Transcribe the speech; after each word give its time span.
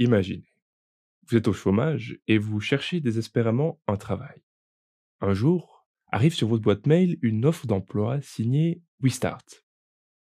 Imaginez, 0.00 0.50
vous 1.28 1.36
êtes 1.36 1.46
au 1.46 1.52
chômage 1.52 2.18
et 2.26 2.38
vous 2.38 2.58
cherchez 2.58 3.02
désespérément 3.02 3.82
un 3.86 3.98
travail. 3.98 4.42
Un 5.20 5.34
jour, 5.34 5.86
arrive 6.06 6.32
sur 6.32 6.48
votre 6.48 6.62
boîte 6.62 6.86
mail 6.86 7.18
une 7.20 7.44
offre 7.44 7.66
d'emploi 7.66 8.18
signée 8.22 8.82
WeStart. 9.00 9.44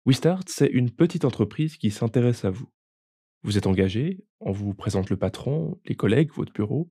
WeStart, 0.05 0.45
c'est 0.47 0.69
une 0.69 0.93
petite 0.93 1.25
entreprise 1.25 1.79
qui 1.79 1.91
s'intéresse 1.91 2.45
à 2.45 2.51
vous. 2.51 2.71
Vous 3.43 3.59
êtes 3.59 3.67
engagé, 3.67 4.25
on 4.39 4.53
vous 4.53 4.73
présente 4.73 5.11
le 5.11 5.17
patron, 5.17 5.81
les 5.85 5.97
collègues, 5.97 6.31
votre 6.31 6.53
bureau, 6.53 6.89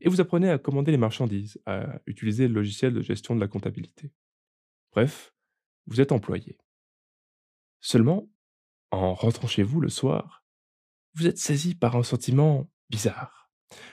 et 0.00 0.08
vous 0.08 0.20
apprenez 0.20 0.48
à 0.48 0.58
commander 0.58 0.92
les 0.92 0.96
marchandises, 0.96 1.60
à 1.66 2.00
utiliser 2.06 2.46
le 2.46 2.54
logiciel 2.54 2.94
de 2.94 3.02
gestion 3.02 3.34
de 3.34 3.40
la 3.40 3.48
comptabilité. 3.48 4.12
Bref, 4.92 5.34
vous 5.86 6.00
êtes 6.00 6.12
employé. 6.12 6.60
Seulement, 7.80 8.30
en 8.92 9.14
rentrant 9.14 9.48
chez 9.48 9.64
vous 9.64 9.80
le 9.80 9.88
soir, 9.88 10.43
vous 11.14 11.26
êtes 11.26 11.38
saisi 11.38 11.74
par 11.74 11.96
un 11.96 12.02
sentiment 12.02 12.68
bizarre. 12.90 13.50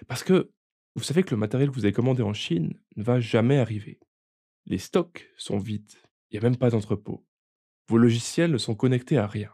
Parce 0.08 0.24
que 0.24 0.52
vous 0.96 1.04
savez 1.04 1.24
que 1.24 1.32
le 1.32 1.38
matériel 1.38 1.70
que 1.70 1.76
vous 1.76 1.86
avez 1.86 1.94
commandé 1.94 2.22
en 2.22 2.34
Chine 2.34 2.80
ne 2.96 3.04
va 3.04 3.20
jamais 3.20 3.58
arriver. 3.58 4.00
Les 4.66 4.78
stocks 4.78 5.30
sont 5.38 5.58
vides, 5.58 5.94
il 6.30 6.40
n'y 6.40 6.46
a 6.46 6.50
même 6.50 6.58
pas 6.58 6.70
d'entrepôt. 6.70 7.26
Vos 7.88 7.98
logiciels 7.98 8.52
ne 8.52 8.58
sont 8.58 8.76
connectés 8.76 9.18
à 9.18 9.28
rien. 9.28 9.52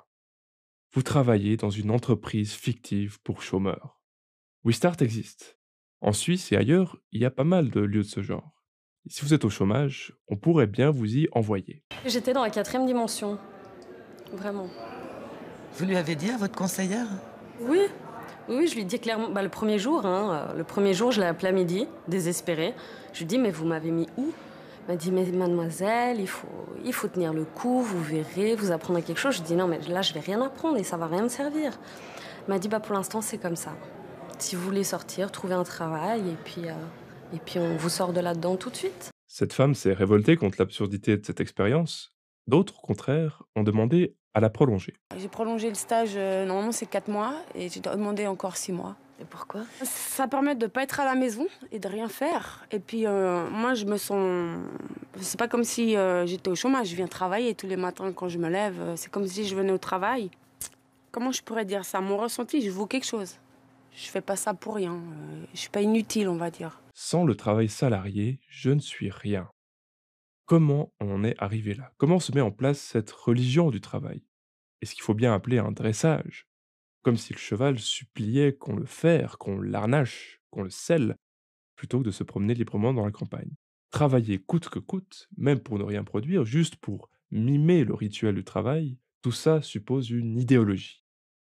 Vous 0.94 1.04
travaillez 1.04 1.58
dans 1.58 1.70
une 1.70 1.92
entreprise 1.92 2.54
fictive 2.54 3.20
pour 3.22 3.42
chômeurs. 3.42 4.02
WeStart 4.64 4.98
existe. 5.02 5.60
En 6.02 6.14
Suisse 6.14 6.52
et 6.52 6.58
ailleurs, 6.58 6.98
il 7.12 7.22
y 7.22 7.26
a 7.26 7.32
pas 7.32 7.44
mal 7.44 7.70
de 7.70 7.80
lieux 7.80 8.04
de 8.04 8.08
ce 8.08 8.22
genre. 8.22 8.64
Et 9.06 9.10
si 9.10 9.22
vous 9.24 9.34
êtes 9.34 9.46
au 9.46 9.50
chômage, 9.50 10.14
on 10.28 10.36
pourrait 10.36 10.68
bien 10.68 10.92
vous 10.92 11.16
y 11.16 11.28
envoyer. 11.32 11.84
J'étais 12.06 12.34
dans 12.34 12.44
la 12.44 12.50
quatrième 12.50 12.86
dimension. 12.86 13.40
Vraiment. 14.34 14.70
Vous 15.74 15.86
lui 15.86 15.96
avez 15.96 16.16
dit 16.16 16.30
à 16.30 16.38
votre 16.38 16.58
conseillère? 16.58 17.08
Oui, 17.62 17.82
oui, 18.50 18.68
je 18.68 18.76
lui 18.76 18.86
dis 18.86 19.00
clairement. 19.00 19.30
Bah, 19.30 19.42
le 19.42 19.50
premier 19.50 19.80
jour, 19.80 20.06
hein, 20.06 20.50
euh, 20.52 20.58
le 20.58 20.64
premier 20.64 20.94
jour, 20.94 21.12
je 21.12 21.20
l'ai 21.20 21.28
appelé 21.28 21.50
à 21.50 21.52
midi, 21.52 21.88
désespérée. 22.08 22.74
Je 23.14 23.20
lui 23.20 23.26
dis, 23.26 23.38
mais 23.38 23.52
vous 23.52 23.66
m'avez 23.66 23.92
mis 23.92 24.08
où? 24.18 24.32
Elle 24.88 24.94
m'a 24.94 24.98
dit, 24.98 25.12
mais 25.12 25.26
mademoiselle, 25.26 26.20
il 26.20 26.28
faut, 26.28 26.48
il 26.86 26.94
faut 26.94 27.08
tenir 27.08 27.34
le 27.34 27.44
coup, 27.44 27.82
vous 27.82 28.02
verrez, 28.02 28.56
vous 28.56 28.72
apprendrez 28.72 29.02
quelque 29.02 29.20
chose. 29.20 29.36
Je 29.38 29.42
dis, 29.42 29.56
non, 29.56 29.68
mais 29.68 29.80
là, 29.90 30.02
je 30.02 30.14
vais 30.14 30.20
rien 30.20 30.42
apprendre 30.42 30.78
et 30.78 30.84
ça 30.84 30.98
va 30.98 31.08
rien 31.08 31.24
me 31.24 31.30
servir. 31.30 31.78
Elle 32.48 32.54
m'a 32.54 32.60
dit, 32.60 32.70
bah, 32.70 32.80
pour 32.80 32.96
l'instant, 32.96 33.22
c'est 33.22 33.38
comme 33.38 33.56
ça. 33.58 33.76
Si 34.40 34.56
vous 34.56 34.62
voulez 34.62 34.84
sortir, 34.84 35.32
trouver 35.32 35.56
un 35.56 35.64
travail 35.64 36.22
et 36.22 36.38
puis, 36.46 36.68
euh, 36.68 36.74
et 37.34 37.40
puis 37.40 37.60
on 37.60 37.76
vous 37.76 37.90
sort 37.90 38.14
de 38.14 38.22
là-dedans 38.22 38.56
tout 38.56 38.70
de 38.70 38.76
suite. 38.76 39.10
Cette 39.28 39.52
femme 39.52 39.76
s'est 39.76 39.94
révoltée 39.94 40.38
contre 40.38 40.58
l'absurdité 40.60 41.18
de 41.18 41.26
cette 41.26 41.42
expérience. 41.42 42.12
D'autres, 42.48 42.76
au 42.82 42.88
contraire, 42.88 43.44
ont 43.56 43.64
demandé 43.64 44.16
à 44.38 44.40
la 44.40 44.52
prolonger. 44.52 44.94
J'ai 45.18 45.30
prolongé 45.30 45.68
le 45.68 45.74
stage, 45.74 46.12
euh, 46.16 46.46
normalement 46.46 46.72
c'est 46.72 46.86
4 46.86 47.08
mois, 47.08 47.34
et 47.56 47.70
j'ai 47.70 47.80
demandé 47.80 48.28
encore 48.28 48.56
6 48.56 48.72
mois. 48.72 48.96
Et 49.20 49.26
pourquoi? 49.26 49.62
Ça 49.82 50.28
permet 50.28 50.54
de 50.54 50.66
ne 50.66 50.70
pas 50.70 50.84
être 50.84 51.00
à 51.00 51.06
la 51.06 51.16
maison 51.16 51.48
et 51.72 51.80
de 51.80 51.88
rien 51.88 52.08
faire. 52.08 52.64
Et 52.70 52.78
puis 52.78 53.08
euh, 53.08 53.50
moi 53.50 53.74
je 53.74 53.86
me 53.86 53.98
sens... 53.98 54.60
C'est 55.20 55.40
pas 55.40 55.48
comme 55.48 55.64
si 55.64 55.98
euh, 55.98 56.28
j'étais 56.28 56.52
au 56.52 56.56
chômage, 56.56 56.90
je 56.90 56.96
viens 56.96 57.08
travailler 57.08 57.56
tous 57.56 57.66
les 57.66 57.78
matins 57.78 58.14
quand 58.14 58.30
je 58.30 58.38
me 58.38 58.48
lève. 58.48 58.94
C'est 58.96 59.10
comme 59.10 59.26
si 59.26 59.44
je 59.48 59.56
venais 59.56 59.72
au 59.72 59.80
travail. 59.80 60.30
Comment 61.12 61.32
je 61.32 61.42
pourrais 61.42 61.66
dire 61.66 61.84
ça? 61.84 62.00
Mon 62.00 62.18
ressenti, 62.18 62.62
je 62.62 62.70
vaux 62.70 62.86
quelque 62.86 63.08
chose. 63.08 63.38
Je 63.96 64.08
fais 64.08 64.22
pas 64.22 64.36
ça 64.36 64.54
pour 64.54 64.76
rien. 64.76 65.02
Je 65.56 65.60
suis 65.62 65.72
pas 65.72 65.82
inutile, 65.82 66.30
on 66.30 66.36
va 66.36 66.52
dire. 66.52 66.80
Sans 66.94 67.26
le 67.26 67.34
travail 67.34 67.70
salarié, 67.70 68.40
je 68.50 68.70
ne 68.70 68.80
suis 68.80 69.10
rien. 69.10 69.50
Comment 70.48 70.94
on 71.02 71.14
en 71.14 71.24
est 71.26 71.36
arrivé 71.40 71.74
là? 71.74 71.92
Comment 71.98 72.22
se 72.22 72.32
met 72.32 72.40
en 72.40 72.52
place 72.52 72.80
cette 72.80 73.12
religion 73.12 73.70
du 73.70 73.82
travail? 73.82 74.22
Et 74.82 74.86
ce 74.86 74.94
qu'il 74.94 75.04
faut 75.04 75.14
bien 75.14 75.34
appeler 75.34 75.58
un 75.58 75.72
dressage 75.72 76.48
Comme 77.02 77.18
si 77.18 77.34
le 77.34 77.40
cheval 77.40 77.80
suppliait 77.80 78.54
qu'on 78.54 78.76
le 78.76 78.86
ferre, 78.86 79.38
qu'on 79.38 79.60
l'arnache, 79.60 80.42
qu'on 80.50 80.64
le 80.64 80.70
selle, 80.70 81.16
plutôt 81.76 82.00
que 82.00 82.06
de 82.06 82.12
se 82.12 82.24
promener 82.24 82.54
librement 82.54 82.94
dans 82.94 83.06
la 83.06 83.12
campagne. 83.12 83.52
Travailler 83.92 84.40
coûte 84.40 84.70
que 84.70 84.80
coûte, 84.80 85.30
même 85.38 85.60
pour 85.60 85.80
ne 85.80 85.84
rien 85.84 86.04
produire, 86.04 86.44
juste 86.44 86.76
pour 86.76 87.10
mimer 87.32 87.84
le 87.84 87.94
rituel 87.94 88.36
du 88.36 88.44
travail, 88.44 88.98
tout 89.22 89.32
ça 89.32 89.62
suppose 89.62 90.10
une 90.10 90.38
idéologie. 90.38 91.04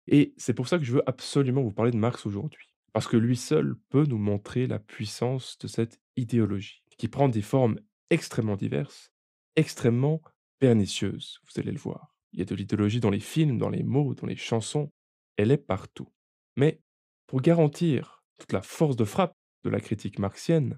Et 0.07 0.33
c'est 0.37 0.53
pour 0.53 0.67
ça 0.67 0.77
que 0.77 0.83
je 0.83 0.93
veux 0.93 1.09
absolument 1.09 1.61
vous 1.61 1.71
parler 1.71 1.91
de 1.91 1.97
Marx 1.97 2.25
aujourd'hui. 2.25 2.73
Parce 2.93 3.07
que 3.07 3.17
lui 3.17 3.35
seul 3.35 3.75
peut 3.89 4.05
nous 4.05 4.17
montrer 4.17 4.67
la 4.67 4.79
puissance 4.79 5.57
de 5.57 5.67
cette 5.67 5.99
idéologie, 6.15 6.83
qui 6.97 7.07
prend 7.07 7.27
des 7.27 7.41
formes 7.41 7.79
extrêmement 8.09 8.55
diverses, 8.55 9.11
extrêmement 9.55 10.21
pernicieuses, 10.59 11.39
vous 11.43 11.59
allez 11.59 11.71
le 11.71 11.79
voir. 11.79 12.14
Il 12.35 12.39
y 12.39 12.41
a 12.41 12.45
de 12.45 12.55
l'idéologie 12.55 12.99
dans 12.99 13.11
les 13.11 13.21
films, 13.21 13.57
dans 13.57 13.69
les 13.69 13.83
mots, 13.83 14.13
dans 14.13 14.27
les 14.27 14.35
chansons, 14.35 14.91
elle 15.37 15.51
est 15.51 15.57
partout. 15.57 16.09
Mais 16.57 16.81
pour 17.27 17.39
garantir 17.39 18.25
toute 18.37 18.51
la 18.51 18.61
force 18.61 18.97
de 18.97 19.05
frappe 19.05 19.37
de 19.63 19.69
la 19.69 19.79
critique 19.79 20.19
marxienne, 20.19 20.75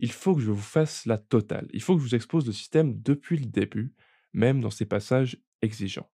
il 0.00 0.10
faut 0.10 0.34
que 0.34 0.40
je 0.42 0.50
vous 0.50 0.60
fasse 0.60 1.06
la 1.06 1.16
totale. 1.16 1.68
Il 1.72 1.80
faut 1.80 1.94
que 1.94 2.02
je 2.02 2.08
vous 2.08 2.14
expose 2.16 2.44
le 2.44 2.52
système 2.52 3.00
depuis 3.00 3.36
le 3.36 3.46
début, 3.46 3.94
même 4.32 4.60
dans 4.60 4.70
ses 4.70 4.84
passages 4.84 5.38
exigeants. 5.62 6.10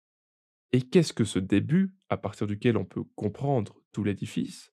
Et 0.72 0.82
qu'est-ce 0.82 1.12
que 1.12 1.24
ce 1.24 1.38
début, 1.38 1.94
à 2.08 2.16
partir 2.16 2.48
duquel 2.48 2.76
on 2.76 2.84
peut 2.84 3.04
comprendre 3.14 3.80
tout 3.92 4.02
l'édifice? 4.02 4.72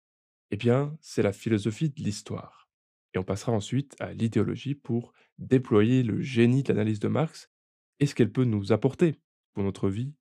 Eh 0.49 0.57
bien, 0.57 0.97
c'est 0.99 1.21
la 1.21 1.31
philosophie 1.31 1.91
de 1.91 2.01
l'histoire. 2.01 2.67
Et 3.13 3.19
on 3.19 3.23
passera 3.23 3.51
ensuite 3.51 3.95
à 3.99 4.13
l'idéologie 4.13 4.73
pour 4.73 5.13
déployer 5.37 6.01
le 6.01 6.23
génie 6.23 6.63
de 6.63 6.73
l'analyse 6.73 6.99
de 6.99 7.07
Marx 7.07 7.51
et 7.99 8.07
ce 8.07 8.15
qu'elle 8.15 8.31
peut 8.31 8.45
nous 8.45 8.71
apporter 8.71 9.19
pour 9.57 9.63
notre 9.63 9.89
vie 9.89 10.13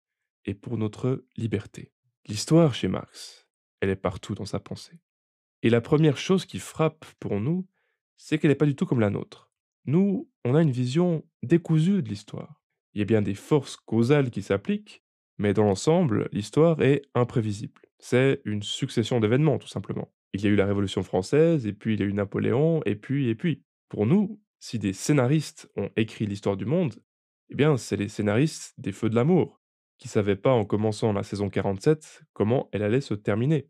et 0.46 0.54
pour 0.54 0.78
notre 0.78 1.26
liberté. 1.36 1.92
L'histoire 2.26 2.72
chez 2.72 2.88
Marx, 2.88 3.46
elle 3.82 3.90
est 3.90 3.94
partout 3.94 4.34
dans 4.34 4.46
sa 4.46 4.60
pensée. 4.60 4.98
Et 5.62 5.68
la 5.68 5.82
première 5.82 6.16
chose 6.16 6.46
qui 6.46 6.58
frappe 6.58 7.04
pour 7.20 7.38
nous, 7.38 7.68
c'est 8.16 8.38
qu'elle 8.38 8.48
n'est 8.48 8.54
pas 8.54 8.64
du 8.64 8.74
tout 8.74 8.86
comme 8.86 8.98
la 8.98 9.10
nôtre. 9.10 9.52
Nous, 9.84 10.30
on 10.46 10.54
a 10.54 10.62
une 10.62 10.70
vision 10.70 11.22
décousue 11.42 12.02
de 12.02 12.08
l'histoire. 12.08 12.64
Il 12.94 13.00
y 13.00 13.02
a 13.02 13.04
bien 13.04 13.20
des 13.20 13.34
forces 13.34 13.76
causales 13.76 14.30
qui 14.30 14.40
s'appliquent, 14.40 15.04
mais 15.36 15.52
dans 15.52 15.64
l'ensemble, 15.64 16.30
l'histoire 16.32 16.80
est 16.80 17.02
imprévisible. 17.14 17.82
C'est 17.98 18.40
une 18.46 18.62
succession 18.62 19.20
d'événements, 19.20 19.58
tout 19.58 19.68
simplement. 19.68 20.10
Il 20.32 20.40
y 20.40 20.46
a 20.46 20.48
eu 20.48 20.56
la 20.56 20.64
Révolution 20.64 21.02
française, 21.02 21.66
et 21.66 21.74
puis 21.74 21.92
il 21.92 22.00
y 22.00 22.04
a 22.04 22.06
eu 22.06 22.14
Napoléon, 22.14 22.80
et 22.86 22.96
puis, 22.96 23.28
et 23.28 23.34
puis. 23.34 23.62
Pour 23.90 24.06
nous, 24.06 24.40
si 24.60 24.78
des 24.78 24.94
scénaristes 24.94 25.70
ont 25.76 25.90
écrit 25.96 26.24
l'histoire 26.24 26.56
du 26.56 26.64
monde, 26.64 26.94
eh 27.50 27.54
bien, 27.54 27.76
c'est 27.76 27.96
les 27.96 28.08
scénaristes 28.08 28.74
des 28.78 28.92
Feux 28.92 29.08
de 29.08 29.14
l'amour, 29.14 29.60
qui 29.98 30.08
savaient 30.08 30.36
pas 30.36 30.52
en 30.52 30.64
commençant 30.64 31.12
la 31.12 31.22
saison 31.22 31.48
47 31.48 32.24
comment 32.32 32.68
elle 32.72 32.82
allait 32.82 33.00
se 33.00 33.14
terminer. 33.14 33.68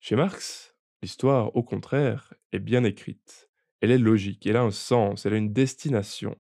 Chez 0.00 0.16
Marx, 0.16 0.74
l'histoire, 1.02 1.54
au 1.56 1.62
contraire, 1.62 2.34
est 2.52 2.58
bien 2.58 2.84
écrite. 2.84 3.50
Elle 3.80 3.90
est 3.90 3.98
logique, 3.98 4.46
elle 4.46 4.56
a 4.56 4.62
un 4.62 4.70
sens, 4.70 5.24
elle 5.24 5.34
a 5.34 5.38
une 5.38 5.52
destination. 5.52 6.36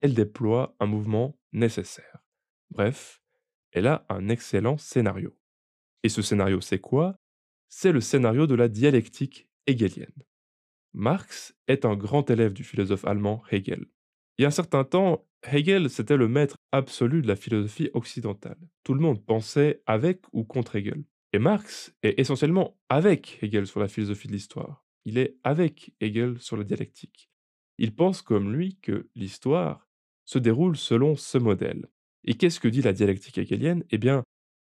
Elle 0.00 0.14
déploie 0.14 0.76
un 0.80 0.86
mouvement 0.86 1.38
nécessaire. 1.52 2.22
Bref, 2.70 3.20
elle 3.72 3.86
a 3.86 4.06
un 4.08 4.28
excellent 4.28 4.78
scénario. 4.78 5.36
Et 6.02 6.08
ce 6.08 6.22
scénario, 6.22 6.60
c'est 6.60 6.80
quoi? 6.80 7.18
C'est 7.68 7.92
le 7.92 8.00
scénario 8.00 8.46
de 8.46 8.54
la 8.54 8.68
dialectique 8.68 9.48
hegelienne. 9.66 10.24
Marx 10.94 11.54
est 11.66 11.84
un 11.84 11.96
grand 11.96 12.30
élève 12.30 12.52
du 12.52 12.64
philosophe 12.64 13.04
allemand 13.04 13.42
Hegel. 13.50 13.86
Il 14.38 14.42
y 14.42 14.44
a 14.44 14.48
un 14.48 14.52
certain 14.52 14.84
temps, 14.84 15.26
Hegel, 15.52 15.90
c'était 15.90 16.16
le 16.16 16.28
maître 16.28 16.56
absolu 16.70 17.22
de 17.22 17.26
la 17.26 17.34
philosophie 17.34 17.90
occidentale. 17.92 18.58
Tout 18.84 18.94
le 18.94 19.00
monde 19.00 19.24
pensait 19.24 19.82
avec 19.84 20.22
ou 20.32 20.44
contre 20.44 20.76
Hegel. 20.76 21.02
Et 21.32 21.40
Marx 21.40 21.92
est 22.04 22.20
essentiellement 22.20 22.78
avec 22.88 23.40
Hegel 23.42 23.66
sur 23.66 23.80
la 23.80 23.88
philosophie 23.88 24.28
de 24.28 24.32
l'histoire. 24.32 24.86
Il 25.04 25.18
est 25.18 25.36
avec 25.42 25.92
Hegel 26.00 26.38
sur 26.38 26.56
la 26.56 26.62
dialectique. 26.62 27.30
Il 27.78 27.96
pense 27.96 28.22
comme 28.22 28.52
lui 28.52 28.76
que 28.80 29.08
l'histoire 29.16 29.88
se 30.24 30.38
déroule 30.38 30.76
selon 30.76 31.16
ce 31.16 31.38
modèle. 31.38 31.88
Et 32.24 32.34
qu'est-ce 32.34 32.60
que 32.60 32.68
dit 32.68 32.82
la 32.82 32.92
dialectique 32.92 33.38
hegelienne? 33.38 33.84
Eh 33.90 33.98
bien, 33.98 34.22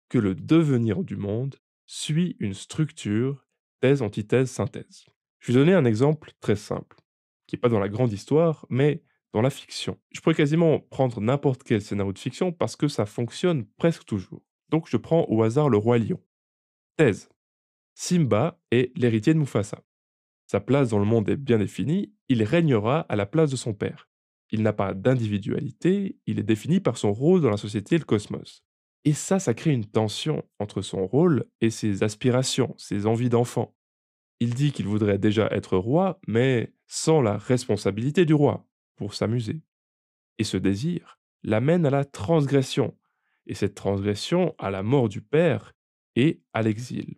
que 0.07 0.19
le 0.19 0.35
devenir 0.35 1.03
du 1.03 1.15
monde 1.15 1.55
suit 1.87 2.35
une 2.39 2.53
structure 2.53 3.47
thèse, 3.79 4.03
antithèse, 4.03 4.51
synthèse. 4.51 5.05
Je 5.39 5.51
vais 5.51 5.59
donner 5.59 5.73
un 5.73 5.85
exemple 5.85 6.31
très 6.41 6.55
simple, 6.55 6.97
qui 7.47 7.55
n'est 7.55 7.59
pas 7.59 7.69
dans 7.69 7.79
la 7.79 7.89
grande 7.89 8.13
histoire, 8.13 8.67
mais 8.69 9.01
dans 9.33 9.41
la 9.41 9.49
fiction. 9.49 9.97
Je 10.11 10.21
pourrais 10.21 10.35
quasiment 10.35 10.79
prendre 10.79 11.19
n'importe 11.19 11.63
quel 11.63 11.81
scénario 11.81 12.13
de 12.13 12.19
fiction 12.19 12.51
parce 12.51 12.75
que 12.75 12.87
ça 12.87 13.05
fonctionne 13.05 13.65
presque 13.77 14.05
toujours. 14.05 14.43
Donc 14.69 14.87
je 14.89 14.97
prends 14.97 15.25
au 15.29 15.43
hasard 15.43 15.69
le 15.69 15.77
roi 15.77 15.97
lion. 15.97 16.19
Thèse. 16.97 17.29
Simba 17.95 18.59
est 18.71 18.95
l'héritier 18.97 19.33
de 19.33 19.39
Mufasa. 19.39 19.83
Sa 20.47 20.59
place 20.59 20.89
dans 20.89 20.99
le 20.99 21.05
monde 21.05 21.29
est 21.29 21.35
bien 21.35 21.57
définie, 21.57 22.13
il 22.29 22.43
régnera 22.43 23.01
à 23.01 23.15
la 23.15 23.25
place 23.25 23.51
de 23.51 23.55
son 23.55 23.73
père. 23.73 24.09
Il 24.51 24.61
n'a 24.61 24.73
pas 24.73 24.93
d'individualité, 24.93 26.17
il 26.27 26.39
est 26.39 26.43
défini 26.43 26.79
par 26.79 26.97
son 26.97 27.11
rôle 27.11 27.41
dans 27.41 27.49
la 27.49 27.57
société 27.57 27.95
et 27.95 27.99
le 27.99 28.05
cosmos. 28.05 28.63
Et 29.05 29.13
ça, 29.13 29.39
ça 29.39 29.53
crée 29.53 29.71
une 29.71 29.85
tension 29.85 30.43
entre 30.59 30.81
son 30.81 31.05
rôle 31.07 31.45
et 31.59 31.69
ses 31.69 32.03
aspirations, 32.03 32.75
ses 32.77 33.05
envies 33.05 33.29
d'enfant. 33.29 33.75
Il 34.39 34.53
dit 34.53 34.71
qu'il 34.71 34.87
voudrait 34.87 35.17
déjà 35.17 35.47
être 35.51 35.77
roi, 35.77 36.19
mais 36.27 36.73
sans 36.87 37.21
la 37.21 37.37
responsabilité 37.37 38.25
du 38.25 38.33
roi, 38.33 38.65
pour 38.95 39.13
s'amuser. 39.13 39.61
Et 40.37 40.43
ce 40.43 40.57
désir 40.57 41.19
l'amène 41.43 41.85
à 41.85 41.89
la 41.89 42.05
transgression, 42.05 42.97
et 43.45 43.53
cette 43.53 43.75
transgression 43.75 44.55
à 44.57 44.71
la 44.71 44.83
mort 44.83 45.09
du 45.09 45.21
père 45.21 45.73
et 46.15 46.41
à 46.53 46.61
l'exil. 46.61 47.15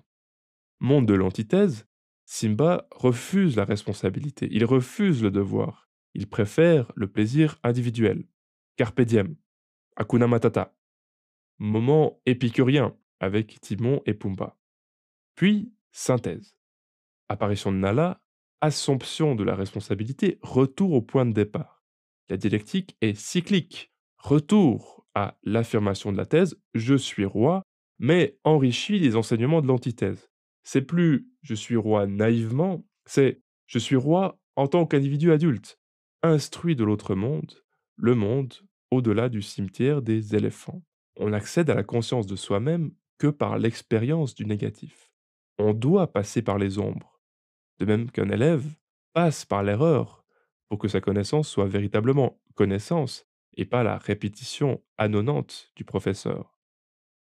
monde 0.80 1.08
de 1.08 1.14
l'antithèse, 1.14 1.86
Simba 2.26 2.88
refuse 2.92 3.56
la 3.56 3.66
responsabilité, 3.66 4.48
il 4.52 4.66
refuse 4.66 5.22
le 5.22 5.30
devoir, 5.30 5.90
il 6.16 6.28
préfère 6.28 6.92
le 6.96 7.08
plaisir 7.08 7.60
individuel. 7.64 8.26
Carpe 8.78 9.02
diem. 9.02 9.36
Moment 11.60 12.22
épicurien 12.26 12.98
avec 13.20 13.62
Timon 13.62 14.02
et 14.06 14.14
Pumba. 14.14 14.58
Puis, 15.36 15.72
synthèse. 15.92 16.58
Apparition 17.30 17.72
de 17.72 17.78
Nala, 17.78 18.22
assomption 18.62 19.36
de 19.36 19.44
la 19.44 19.56
responsabilité, 19.56 20.40
retour 20.42 20.94
au 20.94 21.02
point 21.02 21.26
de 21.26 21.34
départ. 21.34 21.84
La 22.30 22.38
dialectique 22.38 22.98
est 23.02 23.16
cyclique. 23.16 23.92
Retour 24.18 25.06
à 25.14 25.38
l'affirmation 25.44 26.12
de 26.12 26.18
la 26.18 26.26
thèse, 26.26 26.58
je 26.74 26.96
suis 26.96 27.26
roi, 27.26 27.62
mais 28.00 28.38
enrichi 28.44 29.00
des 29.00 29.16
enseignements 29.16 29.62
de 29.62 29.68
l'antithèse. 29.68 30.30
C'est 30.64 30.82
plus 30.82 31.28
je 31.42 31.54
suis 31.54 31.76
roi 31.76 32.08
naïvement, 32.08 32.84
c'est 33.06 33.42
je 33.68 33.80
suis 33.80 33.96
roi 33.96 34.40
en 34.56 34.68
tant 34.68 34.86
qu'individu 34.86 35.32
adulte, 35.32 35.80
instruit 36.24 36.76
de 36.76 36.84
l'autre 36.84 37.16
monde, 37.16 37.64
le 37.96 38.16
monde 38.16 38.54
au-delà 38.92 39.30
du 39.30 39.42
cimetière 39.42 40.02
des 40.02 40.36
éléphants. 40.36 40.82
On 41.18 41.34
accède 41.34 41.70
à 41.70 41.76
la 41.76 41.84
conscience 41.84 42.28
de 42.28 42.36
soi-même 42.36 42.92
que 43.18 43.28
par 43.28 43.58
l'expérience 43.58 44.36
du 44.36 44.46
négatif. 44.46 45.12
On 45.58 45.74
doit 45.74 46.12
passer 46.12 46.42
par 46.42 46.58
les 46.58 46.80
ombres, 46.80 47.15
de 47.80 47.86
même 47.86 48.12
qu'un 48.12 48.30
élève 48.30 48.66
passe 49.14 49.46
par 49.46 49.64
l'erreur 49.64 50.26
pour 50.68 50.80
que 50.80 50.88
sa 50.88 51.02
connaissance 51.02 51.48
soit 51.48 51.68
véritablement 51.68 52.42
connaissance 52.56 53.26
et 53.58 53.66
pas 53.66 53.84
la 53.84 53.98
répétition 53.98 54.84
annonante 54.98 55.72
du 55.76 55.86
professeur. 55.86 56.60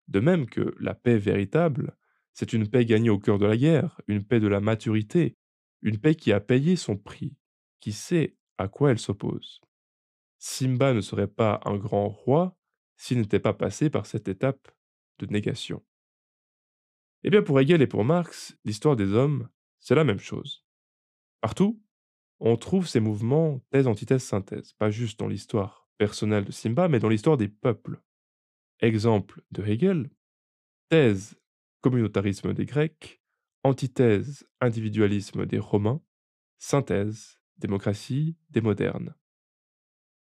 De 0.08 0.20
même 0.20 0.46
que 0.46 0.74
la 0.78 0.94
paix 0.94 1.18
véritable, 1.18 1.96
c'est 2.32 2.52
une 2.52 2.68
paix 2.68 2.84
gagnée 2.84 3.10
au 3.10 3.18
cœur 3.18 3.38
de 3.38 3.46
la 3.46 3.56
guerre, 3.56 4.00
une 4.06 4.24
paix 4.24 4.40
de 4.40 4.48
la 4.48 4.60
maturité, 4.60 5.36
une 5.82 5.98
paix 5.98 6.14
qui 6.14 6.32
a 6.32 6.40
payé 6.40 6.76
son 6.76 6.96
prix, 6.96 7.36
qui 7.80 7.92
sait 7.92 8.36
à 8.58 8.68
quoi 8.68 8.90
elle 8.90 8.98
s'oppose. 8.98 9.60
Simba 10.38 10.92
ne 10.92 11.00
serait 11.00 11.28
pas 11.28 11.60
un 11.64 11.76
grand 11.76 12.08
roi 12.08 12.56
s'il 12.96 13.18
n'était 13.18 13.40
pas 13.40 13.54
passé 13.54 13.90
par 13.90 14.06
cette 14.06 14.28
étape 14.28 14.68
de 15.18 15.26
négation. 15.26 15.82
Eh 17.24 17.30
bien, 17.30 17.42
pour 17.42 17.58
Hegel 17.60 17.82
et 17.82 17.86
pour 17.86 18.04
Marx, 18.04 18.56
l'histoire 18.64 18.96
des 18.96 19.12
hommes, 19.12 19.48
c'est 19.86 19.94
la 19.94 20.02
même 20.02 20.18
chose. 20.18 20.64
Partout, 21.40 21.80
on 22.40 22.56
trouve 22.56 22.88
ces 22.88 22.98
mouvements 22.98 23.60
thèse, 23.70 23.86
antithèse, 23.86 24.24
synthèse, 24.24 24.72
pas 24.72 24.90
juste 24.90 25.20
dans 25.20 25.28
l'histoire 25.28 25.88
personnelle 25.96 26.44
de 26.44 26.50
Simba, 26.50 26.88
mais 26.88 26.98
dans 26.98 27.08
l'histoire 27.08 27.36
des 27.36 27.46
peuples. 27.46 28.02
Exemple 28.80 29.42
de 29.52 29.64
Hegel, 29.64 30.10
thèse, 30.88 31.38
communautarisme 31.82 32.52
des 32.52 32.66
Grecs, 32.66 33.22
antithèse, 33.62 34.44
individualisme 34.60 35.46
des 35.46 35.60
Romains, 35.60 36.02
synthèse, 36.58 37.38
démocratie 37.56 38.36
des 38.50 38.62
modernes. 38.62 39.14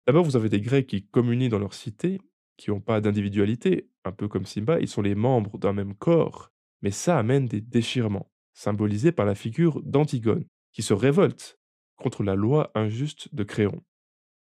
D'abord, 0.07 0.25
vous 0.25 0.37
avez 0.37 0.51
des 0.51 0.61
Grecs 0.61 0.89
qui 0.89 1.07
communient 1.07 1.49
dans 1.49 1.59
leur 1.59 1.73
cité, 1.73 2.21
qui 2.59 2.69
n'ont 2.69 2.83
pas 2.83 3.01
d'individualité, 3.01 3.89
un 4.05 4.13
peu 4.13 4.29
comme 4.29 4.45
Simba, 4.45 4.79
ils 4.79 4.89
sont 4.89 5.01
les 5.01 5.15
membres 5.15 5.57
d'un 5.57 5.73
même 5.73 5.95
corps, 5.95 6.53
mais 6.83 6.91
ça 6.91 7.19
amène 7.19 7.47
des 7.47 7.63
déchirements, 7.63 8.31
symbolisés 8.59 9.13
par 9.13 9.25
la 9.25 9.37
figure 9.37 9.81
d'Antigone, 9.85 10.45
qui 10.73 10.83
se 10.83 10.93
révolte 10.93 11.61
contre 11.97 12.25
la 12.25 12.35
loi 12.35 12.73
injuste 12.75 13.33
de 13.33 13.45
Créon. 13.45 13.85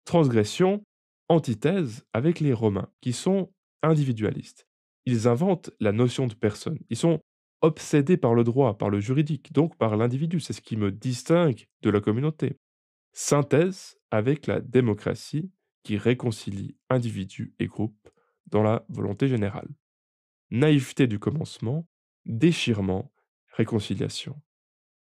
Transgression, 0.05 0.85
antithèse 1.29 2.05
avec 2.13 2.39
les 2.39 2.53
Romains, 2.53 2.89
qui 3.01 3.13
sont 3.13 3.53
individualistes. 3.83 4.69
Ils 5.05 5.27
inventent 5.27 5.71
la 5.81 5.91
notion 5.91 6.29
de 6.29 6.35
personne. 6.35 6.79
Ils 6.91 6.97
sont 6.97 7.19
obsédés 7.61 8.17
par 8.17 8.35
le 8.35 8.45
droit, 8.45 8.79
par 8.79 8.89
le 8.89 9.01
juridique, 9.01 9.53
donc 9.53 9.77
par 9.77 9.97
l'individu. 9.97 10.39
C'est 10.39 10.53
ce 10.53 10.61
qui 10.61 10.77
me 10.77 10.93
distingue 10.93 11.67
de 11.83 11.91
la 11.91 12.01
communauté. 12.01 12.57
Synthèse 13.13 13.97
avec 14.13 14.47
la 14.47 14.61
démocratie 14.61 15.51
qui 15.83 15.97
réconcilie 15.97 16.77
individu 16.89 17.53
et 17.59 17.67
groupe 17.67 18.09
dans 18.47 18.63
la 18.63 18.87
volonté 18.89 19.27
générale. 19.27 19.69
Naïveté 20.51 21.09
du 21.09 21.19
commencement, 21.19 21.89
déchirement, 22.27 23.11
réconciliation. 23.55 24.41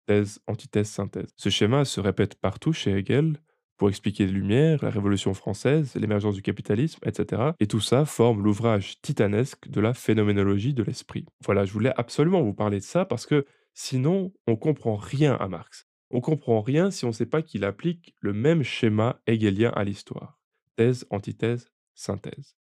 Thèse, 0.06 0.40
antithèse, 0.46 0.88
synthèse. 0.88 1.30
Ce 1.36 1.48
schéma 1.48 1.84
se 1.84 2.00
répète 2.00 2.34
partout 2.36 2.72
chez 2.72 2.92
Hegel 2.92 3.38
pour 3.76 3.88
expliquer 3.88 4.26
les 4.26 4.32
Lumières, 4.32 4.82
la 4.84 4.90
Révolution 4.90 5.34
française, 5.34 5.94
l'émergence 5.96 6.34
du 6.34 6.42
capitalisme, 6.42 7.00
etc. 7.04 7.52
Et 7.58 7.66
tout 7.66 7.80
ça 7.80 8.04
forme 8.04 8.42
l'ouvrage 8.42 9.00
titanesque 9.00 9.68
de 9.68 9.80
la 9.80 9.94
phénoménologie 9.94 10.74
de 10.74 10.82
l'esprit. 10.82 11.26
Voilà, 11.44 11.64
je 11.64 11.72
voulais 11.72 11.92
absolument 11.96 12.42
vous 12.42 12.54
parler 12.54 12.78
de 12.78 12.84
ça 12.84 13.04
parce 13.04 13.26
que 13.26 13.44
sinon, 13.74 14.32
on 14.46 14.56
comprend 14.56 14.96
rien 14.96 15.34
à 15.34 15.48
Marx. 15.48 15.86
On 16.10 16.20
comprend 16.20 16.60
rien 16.60 16.90
si 16.90 17.04
on 17.06 17.08
ne 17.08 17.12
sait 17.12 17.26
pas 17.26 17.42
qu'il 17.42 17.64
applique 17.64 18.14
le 18.20 18.32
même 18.32 18.62
schéma 18.62 19.20
hegelien 19.26 19.70
à 19.70 19.82
l'histoire. 19.82 20.38
Thèse, 20.76 21.06
antithèse, 21.10 21.70
synthèse. 21.94 22.56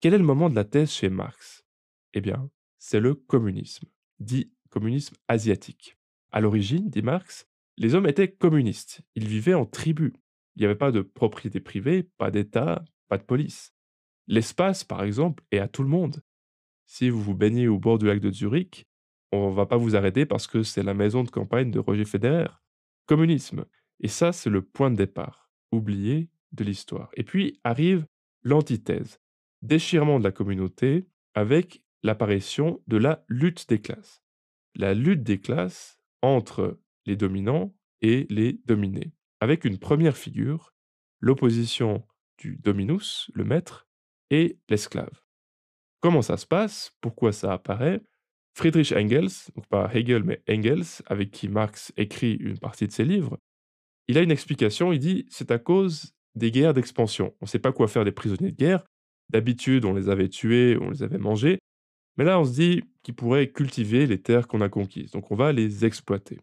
Quel 0.00 0.14
est 0.14 0.18
le 0.18 0.24
moment 0.24 0.48
de 0.48 0.54
la 0.54 0.64
thèse 0.64 0.90
chez 0.90 1.10
Marx? 1.10 1.64
Eh 2.14 2.20
bien, 2.20 2.50
c'est 2.78 3.00
le 3.00 3.14
communisme, 3.14 3.86
dit 4.18 4.50
communisme 4.70 5.16
asiatique. 5.28 5.98
À 6.30 6.40
l'origine, 6.40 6.88
dit 6.88 7.02
Marx, 7.02 7.46
les 7.76 7.94
hommes 7.94 8.06
étaient 8.06 8.30
communistes, 8.30 9.02
ils 9.14 9.26
vivaient 9.26 9.54
en 9.54 9.66
tribu. 9.66 10.14
Il 10.56 10.60
n'y 10.60 10.66
avait 10.66 10.74
pas 10.74 10.92
de 10.92 11.02
propriété 11.02 11.60
privée, 11.60 12.02
pas 12.02 12.30
d'État, 12.30 12.84
pas 13.08 13.18
de 13.18 13.22
police. 13.22 13.72
L'espace, 14.26 14.84
par 14.84 15.02
exemple, 15.02 15.42
est 15.50 15.58
à 15.58 15.68
tout 15.68 15.82
le 15.82 15.88
monde. 15.88 16.22
Si 16.86 17.08
vous 17.08 17.20
vous 17.20 17.34
baignez 17.34 17.68
au 17.68 17.78
bord 17.78 17.98
du 17.98 18.06
lac 18.06 18.20
de 18.20 18.30
Zurich, 18.30 18.86
on 19.32 19.50
ne 19.50 19.54
va 19.54 19.66
pas 19.66 19.76
vous 19.76 19.96
arrêter 19.96 20.26
parce 20.26 20.46
que 20.46 20.62
c'est 20.62 20.82
la 20.82 20.94
maison 20.94 21.22
de 21.22 21.30
campagne 21.30 21.70
de 21.70 21.78
Roger 21.78 22.04
Federer. 22.04 22.48
Communisme. 23.06 23.64
Et 24.00 24.08
ça, 24.08 24.32
c'est 24.32 24.50
le 24.50 24.62
point 24.62 24.90
de 24.90 24.96
départ, 24.96 25.50
oublié 25.72 26.30
de 26.52 26.64
l'histoire. 26.64 27.10
Et 27.14 27.24
puis 27.24 27.60
arrive 27.64 28.06
l'antithèse, 28.42 29.20
déchirement 29.62 30.18
de 30.18 30.24
la 30.24 30.32
communauté 30.32 31.06
avec 31.34 31.82
l'apparition 32.02 32.82
de 32.86 32.96
la 32.96 33.24
lutte 33.28 33.68
des 33.68 33.80
classes. 33.80 34.19
La 34.74 34.94
lutte 34.94 35.22
des 35.22 35.40
classes 35.40 35.98
entre 36.22 36.80
les 37.06 37.16
dominants 37.16 37.74
et 38.02 38.26
les 38.30 38.60
dominés, 38.64 39.12
avec 39.40 39.64
une 39.64 39.78
première 39.78 40.16
figure, 40.16 40.74
l'opposition 41.20 42.06
du 42.38 42.56
dominus, 42.56 43.30
le 43.34 43.44
maître, 43.44 43.86
et 44.30 44.58
l'esclave. 44.68 45.22
Comment 46.00 46.22
ça 46.22 46.36
se 46.36 46.46
passe? 46.46 46.96
Pourquoi 47.00 47.32
ça 47.32 47.52
apparaît? 47.52 48.00
Friedrich 48.54 48.92
Engels, 48.92 49.52
donc 49.54 49.66
pas 49.68 49.90
Hegel 49.92 50.24
mais 50.24 50.42
Engels, 50.48 51.02
avec 51.06 51.30
qui 51.30 51.48
Marx 51.48 51.92
écrit 51.96 52.34
une 52.34 52.58
partie 52.58 52.86
de 52.86 52.92
ses 52.92 53.04
livres, 53.04 53.38
il 54.08 54.18
a 54.18 54.22
une 54.22 54.30
explication, 54.30 54.92
il 54.92 54.98
dit 54.98 55.26
c'est 55.28 55.50
à 55.50 55.58
cause 55.58 56.14
des 56.34 56.50
guerres 56.50 56.74
d'expansion. 56.74 57.34
On 57.40 57.44
ne 57.44 57.48
sait 57.48 57.58
pas 57.58 57.72
quoi 57.72 57.86
faire 57.86 58.04
des 58.04 58.12
prisonniers 58.12 58.50
de 58.50 58.56
guerre. 58.56 58.84
D'habitude, 59.28 59.84
on 59.84 59.94
les 59.94 60.08
avait 60.08 60.28
tués, 60.28 60.76
on 60.80 60.90
les 60.90 61.04
avait 61.04 61.18
mangés. 61.18 61.60
Mais 62.16 62.24
là, 62.24 62.38
on 62.38 62.44
se 62.44 62.52
dit 62.52 62.84
qu'ils 63.02 63.14
pourraient 63.14 63.50
cultiver 63.50 64.06
les 64.06 64.20
terres 64.20 64.48
qu'on 64.48 64.60
a 64.60 64.68
conquises. 64.68 65.10
Donc 65.10 65.30
on 65.30 65.36
va 65.36 65.52
les 65.52 65.84
exploiter. 65.84 66.38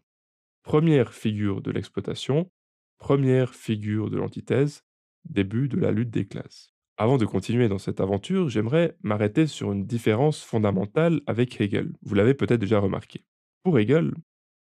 Première 0.62 1.14
figure 1.14 1.62
de 1.62 1.70
l'exploitation, 1.70 2.50
première 2.98 3.54
figure 3.54 4.10
de 4.10 4.18
l'antithèse, 4.18 4.84
début 5.24 5.68
de 5.68 5.78
la 5.78 5.92
lutte 5.92 6.10
des 6.10 6.26
classes. 6.26 6.74
Avant 6.96 7.16
de 7.16 7.26
continuer 7.26 7.68
dans 7.68 7.78
cette 7.78 8.00
aventure, 8.00 8.48
j'aimerais 8.48 8.96
m'arrêter 9.02 9.46
sur 9.46 9.72
une 9.72 9.86
différence 9.86 10.42
fondamentale 10.42 11.20
avec 11.26 11.60
Hegel. 11.60 11.92
Vous 12.02 12.16
l'avez 12.16 12.34
peut-être 12.34 12.60
déjà 12.60 12.80
remarqué. 12.80 13.24
Pour 13.62 13.78
Hegel, 13.78 14.14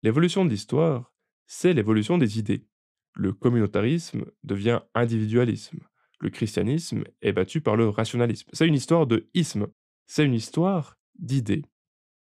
l'évolution 0.01 0.43
de 0.43 0.49
l'histoire, 0.49 1.13
c'est 1.45 1.73
l'évolution 1.73 2.17
des 2.17 2.39
idées. 2.39 2.65
Le 3.13 3.33
communautarisme 3.33 4.25
devient 4.43 4.81
individualisme. 4.95 5.79
Le 6.19 6.31
christianisme 6.31 7.03
est 7.21 7.33
battu 7.33 7.61
par 7.61 7.75
le 7.75 7.87
rationalisme. 7.89 8.49
C'est 8.53 8.67
une 8.67 8.73
histoire 8.73 9.05
de 9.05 9.29
isme. 9.35 9.67
C'est 10.05 10.25
une 10.25 10.33
histoire 10.33 10.97
d'idées. 11.15 11.65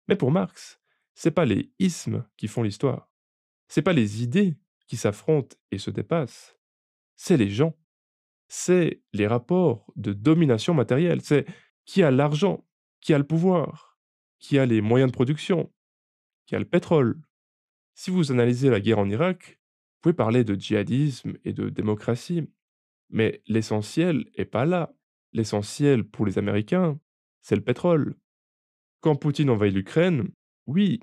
Mais 0.09 0.17
pour 0.17 0.31
Marx, 0.31 0.81
c'est 1.15 1.31
pas 1.31 1.45
les 1.45 1.73
ismes 1.79 2.27
qui 2.37 2.49
font 2.49 2.63
l'histoire. 2.63 3.11
C'est 3.69 3.83
pas 3.83 3.93
les 3.93 4.23
idées 4.23 4.57
qui 4.87 4.97
s'affrontent 4.97 5.57
et 5.71 5.79
se 5.79 5.91
dépassent. 5.91 6.57
C'est 7.17 7.37
les 7.37 7.51
gens 7.51 7.75
c'est 8.49 9.03
les 9.13 9.27
rapports 9.27 9.93
de 9.97 10.13
domination 10.13 10.75
matérielle. 10.75 11.21
C'est 11.23 11.47
qui 11.87 12.03
a 12.03 12.11
l'argent, 12.11 12.65
qui 13.01 13.15
a 13.15 13.19
le 13.19 13.27
pouvoir, 13.27 13.99
qui 14.39 14.59
a 14.59 14.67
les 14.67 14.81
moyens 14.81 15.11
de 15.11 15.15
production, 15.15 15.73
qui 16.47 16.55
a 16.55 16.59
le 16.59 16.65
pétrole. 16.65 17.21
Si 17.95 18.11
vous 18.11 18.33
analysez 18.33 18.71
la 18.71 18.81
guerre 18.81 18.99
en 18.99 19.09
Irak, 19.09 19.59
vous 19.59 20.01
pouvez 20.03 20.15
parler 20.15 20.45
de 20.45 20.55
djihadisme 20.55 21.35
et 21.45 21.53
de 21.53 21.69
démocratie, 21.69 22.49
mais 23.11 23.43
l'essentiel 23.47 24.25
n'est 24.39 24.45
pas 24.45 24.67
là. 24.67 24.95
L'essentiel 25.33 26.05
pour 26.05 26.25
les 26.27 26.39
Américains, 26.39 27.01
c'est 27.45 27.57
le 27.57 27.63
pétrole. 27.63 28.17
Quand 29.01 29.17
Poutine 29.17 29.51
envahit 29.51 29.75
l'Ukraine, 29.75 30.31
oui, 30.67 31.01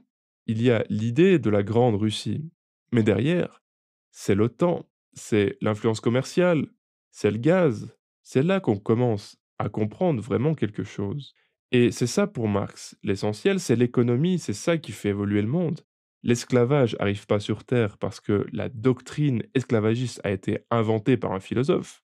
il 0.48 0.62
y 0.62 0.72
a 0.72 0.84
l'idée 0.90 1.38
de 1.38 1.52
la 1.52 1.62
grande 1.62 1.96
Russie, 1.96 2.50
mais 2.92 3.04
derrière, 3.04 3.62
c'est 4.10 4.34
l'OTAN, 4.34 4.90
c'est 5.14 5.56
l'influence 5.62 6.00
commerciale, 6.00 6.68
c'est 7.12 7.30
le 7.30 7.38
gaz. 7.38 7.96
C'est 8.24 8.42
là 8.42 8.60
qu'on 8.60 8.78
commence 8.78 9.38
à 9.60 9.70
comprendre 9.70 10.22
vraiment 10.22 10.56
quelque 10.56 10.84
chose. 10.84 11.36
Et 11.72 11.92
c'est 11.92 12.08
ça 12.08 12.26
pour 12.26 12.48
Marx. 12.48 12.98
L'essentiel, 13.04 13.60
c'est 13.60 13.76
l'économie, 13.76 14.40
c'est 14.40 14.54
ça 14.54 14.80
qui 14.80 14.94
fait 14.94 15.10
évoluer 15.10 15.44
le 15.44 15.48
monde. 15.48 15.82
L'esclavage 16.24 16.96
n'arrive 17.00 17.28
pas 17.28 17.40
sur 17.40 17.64
Terre 17.66 18.00
parce 18.00 18.20
que 18.20 18.48
la 18.52 18.68
doctrine 18.70 19.44
esclavagiste 19.54 20.22
a 20.24 20.32
été 20.32 20.66
inventée 20.72 21.18
par 21.18 21.34
un 21.34 21.40
philosophe. 21.40 22.04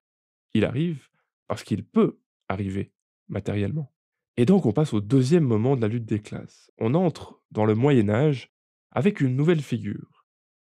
Il 0.53 0.63
arrive 0.63 1.09
parce 1.47 1.63
qu'il 1.63 1.83
peut 1.83 2.19
arriver 2.49 2.91
matériellement. 3.29 3.91
Et 4.37 4.45
donc 4.45 4.65
on 4.65 4.71
passe 4.71 4.93
au 4.93 5.01
deuxième 5.01 5.43
moment 5.43 5.75
de 5.75 5.81
la 5.81 5.87
lutte 5.87 6.05
des 6.05 6.21
classes. 6.21 6.71
On 6.77 6.93
entre 6.93 7.41
dans 7.51 7.65
le 7.65 7.75
Moyen 7.75 8.09
Âge 8.09 8.51
avec 8.91 9.19
une 9.19 9.35
nouvelle 9.35 9.61
figure. 9.61 10.25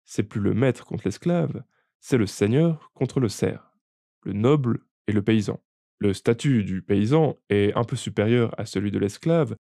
C'est 0.05 0.23
plus 0.23 0.39
le 0.39 0.53
maître 0.53 0.85
contre 0.85 1.03
l'esclave, 1.05 1.63
c'est 1.99 2.17
le 2.17 2.25
seigneur 2.25 2.91
contre 2.93 3.19
le 3.19 3.27
serf, 3.27 3.61
le 4.23 4.33
noble 4.33 4.79
et 5.07 5.11
le 5.11 5.21
paysan. 5.21 5.59
Le 5.99 6.13
statut 6.13 6.63
du 6.63 6.81
paysan 6.81 7.37
est 7.49 7.73
un 7.75 7.83
peu 7.83 7.95
supérieur 7.95 8.57
à 8.57 8.65
celui 8.65 8.91
de 8.91 8.99
l'esclave. 8.99 9.55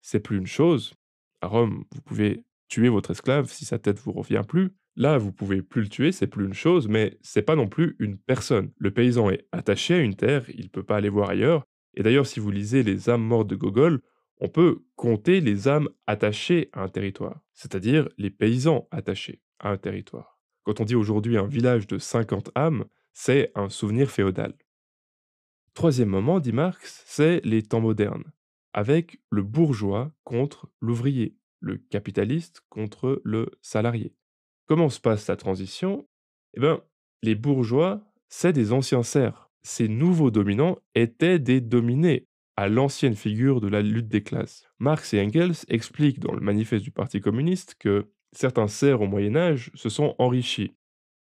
C'est 0.00 0.20
plus 0.20 0.38
une 0.38 0.46
chose. 0.46 0.94
À 1.40 1.46
Rome, 1.46 1.84
vous 1.92 2.00
pouvez 2.00 2.44
tuer 2.68 2.88
votre 2.88 3.10
esclave 3.10 3.50
si 3.50 3.64
sa 3.64 3.78
tête 3.78 3.98
vous 3.98 4.12
revient 4.12 4.42
plus. 4.46 4.70
Là, 4.96 5.18
vous 5.18 5.32
pouvez 5.32 5.62
plus 5.62 5.82
le 5.82 5.88
tuer, 5.88 6.12
c'est 6.12 6.26
plus 6.26 6.46
une 6.46 6.54
chose, 6.54 6.88
mais 6.88 7.18
c'est 7.22 7.42
pas 7.42 7.56
non 7.56 7.68
plus 7.68 7.96
une 7.98 8.18
personne. 8.18 8.72
Le 8.78 8.90
paysan 8.90 9.30
est 9.30 9.46
attaché 9.52 9.94
à 9.94 9.98
une 9.98 10.16
terre, 10.16 10.48
il 10.50 10.70
peut 10.70 10.82
pas 10.82 10.96
aller 10.96 11.08
voir 11.08 11.30
ailleurs. 11.30 11.64
Et 11.94 12.02
d'ailleurs, 12.02 12.26
si 12.26 12.40
vous 12.40 12.50
lisez 12.50 12.82
Les 12.82 13.10
âmes 13.10 13.22
mortes 13.22 13.48
de 13.48 13.56
Gogol, 13.56 14.00
on 14.38 14.48
peut 14.48 14.82
compter 14.96 15.40
les 15.40 15.68
âmes 15.68 15.88
attachées 16.06 16.68
à 16.72 16.82
un 16.82 16.88
territoire, 16.88 17.40
c'est-à-dire 17.52 18.08
les 18.18 18.30
paysans 18.30 18.88
attachés 18.90 19.40
à 19.60 19.70
un 19.70 19.76
territoire. 19.76 20.40
Quand 20.64 20.80
on 20.80 20.84
dit 20.84 20.96
aujourd'hui 20.96 21.36
un 21.36 21.46
village 21.46 21.86
de 21.86 21.98
50 21.98 22.50
âmes, 22.56 22.84
c'est 23.12 23.52
un 23.54 23.68
souvenir 23.68 24.10
féodal. 24.10 24.54
Troisième 25.74 26.08
moment, 26.08 26.40
dit 26.40 26.52
Marx, 26.52 27.04
c'est 27.06 27.40
les 27.44 27.62
temps 27.62 27.80
modernes, 27.80 28.32
avec 28.72 29.20
le 29.30 29.42
bourgeois 29.42 30.12
contre 30.24 30.68
l'ouvrier, 30.80 31.36
le 31.60 31.78
capitaliste 31.78 32.62
contre 32.68 33.20
le 33.24 33.50
salarié. 33.62 34.14
Comment 34.66 34.88
se 34.88 35.00
passe 35.00 35.28
la 35.28 35.36
transition? 35.36 36.08
Eh 36.54 36.60
bien, 36.60 36.82
les 37.22 37.34
bourgeois, 37.34 38.02
c'est 38.28 38.52
des 38.52 38.72
anciens 38.72 39.02
serfs. 39.02 39.51
Ces 39.62 39.88
nouveaux 39.88 40.30
dominants 40.30 40.78
étaient 40.94 41.38
des 41.38 41.60
dominés, 41.60 42.26
à 42.56 42.68
l'ancienne 42.68 43.14
figure 43.14 43.60
de 43.60 43.68
la 43.68 43.80
lutte 43.80 44.08
des 44.08 44.22
classes. 44.22 44.68
Marx 44.78 45.14
et 45.14 45.20
Engels 45.20 45.64
expliquent 45.68 46.20
dans 46.20 46.32
le 46.32 46.40
manifeste 46.40 46.84
du 46.84 46.90
Parti 46.90 47.20
communiste 47.20 47.76
que 47.78 48.10
certains 48.32 48.68
serfs 48.68 49.00
au 49.00 49.06
Moyen 49.06 49.36
Âge 49.36 49.70
se 49.74 49.88
sont 49.88 50.14
enrichis. 50.18 50.74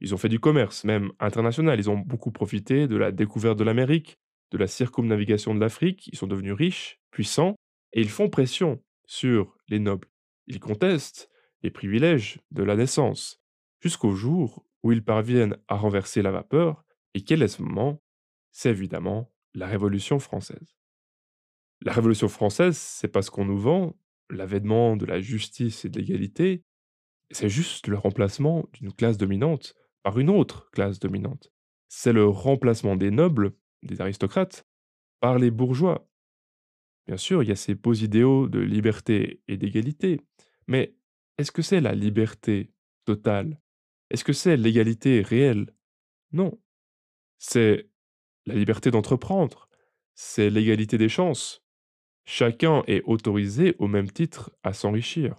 Ils 0.01 0.15
ont 0.15 0.19
fait 0.19 0.29
du 0.29 0.41
commerce, 0.41 0.85
même 0.85 1.13
international. 1.21 1.79
Ils 1.79 1.89
ont 1.89 1.99
beaucoup 1.99 2.33
profité 2.33 2.89
de 2.89 2.97
la 2.97 3.13
découverte 3.13 3.59
de 3.59 3.65
l'Amérique, 3.65 4.19
de 4.51 4.59
la 4.59 4.67
circumnavigation 4.67 5.55
de 5.55 5.61
l'Afrique. 5.61 6.09
Ils 6.09 6.19
sont 6.19 6.27
devenus 6.27 6.53
riches, 6.53 7.01
puissants, 7.11 7.57
et 7.93 8.01
ils 8.01 8.11
font 8.11 8.29
pression 8.29 8.83
sur 9.07 9.57
les 9.69 9.79
nobles. 9.79 10.09
Ils 10.47 10.61
contestent 10.61 11.31
les 11.63 11.71
privilèges 11.71 12.41
de 12.51 12.63
la 12.63 12.77
naissance, 12.77 13.41
jusqu'au 13.81 14.11
jour 14.11 14.67
où 14.83 14.93
ils 14.93 15.05
parviennent 15.05 15.57
à 15.69 15.77
renverser 15.77 16.21
la 16.21 16.31
vapeur. 16.31 16.85
Et 17.15 17.23
quel 17.23 17.43
est 17.43 17.49
ce 17.49 17.63
moment 17.63 18.03
C'est 18.57 18.71
évidemment 18.71 19.33
la 19.53 19.67
Révolution 19.67 20.21
française. 20.21 20.77
La 21.81 21.93
Révolution 21.93 22.29
française, 22.29 22.79
c'est 22.79 23.09
pas 23.09 23.21
ce 23.21 23.33
qu'on 23.33 23.45
nous 23.45 23.59
vend, 23.59 23.99
l'avènement 24.31 24.97
de 24.97 25.05
la 25.05 25.21
justice 25.21 25.85
et 25.85 25.89
de 25.89 25.99
l'égalité, 25.99 26.63
c'est 27.33 27.49
juste 27.49 27.89
le 27.89 27.99
remplacement 27.99 28.69
d'une 28.73 28.93
classe 28.93 29.19
dominante 29.19 29.75
par 30.05 30.21
une 30.21 30.31
autre 30.31 30.71
classe 30.71 31.01
dominante. 31.01 31.53
C'est 31.89 32.13
le 32.13 32.27
remplacement 32.27 32.95
des 32.95 33.11
nobles, 33.11 33.57
des 33.83 34.01
aristocrates, 34.01 34.65
par 35.19 35.39
les 35.39 35.51
bourgeois. 35.51 36.09
Bien 37.09 37.17
sûr, 37.17 37.43
il 37.43 37.49
y 37.49 37.53
a 37.53 37.57
ces 37.57 37.75
beaux 37.75 37.93
idéaux 37.93 38.49
de 38.49 38.61
liberté 38.61 39.43
et 39.49 39.57
d'égalité, 39.57 40.21
mais 40.69 40.95
est-ce 41.39 41.51
que 41.51 41.63
c'est 41.63 41.81
la 41.81 41.93
liberté 41.93 42.71
totale? 43.05 43.61
Est-ce 44.11 44.23
que 44.23 44.33
c'est 44.33 44.57
l'égalité 44.57 45.23
réelle? 45.23 45.75
Non. 46.31 46.57
C'est 47.39 47.91
la 48.47 48.55
liberté 48.55 48.91
d'entreprendre, 48.91 49.69
c'est 50.15 50.51
l'égalité 50.51 50.99
des 50.99 51.09
chances. 51.09 51.63
Chacun 52.25 52.83
est 52.87 53.03
autorisé 53.05 53.75
au 53.79 53.87
même 53.87 54.11
titre 54.11 54.51
à 54.63 54.73
s'enrichir. 54.73 55.37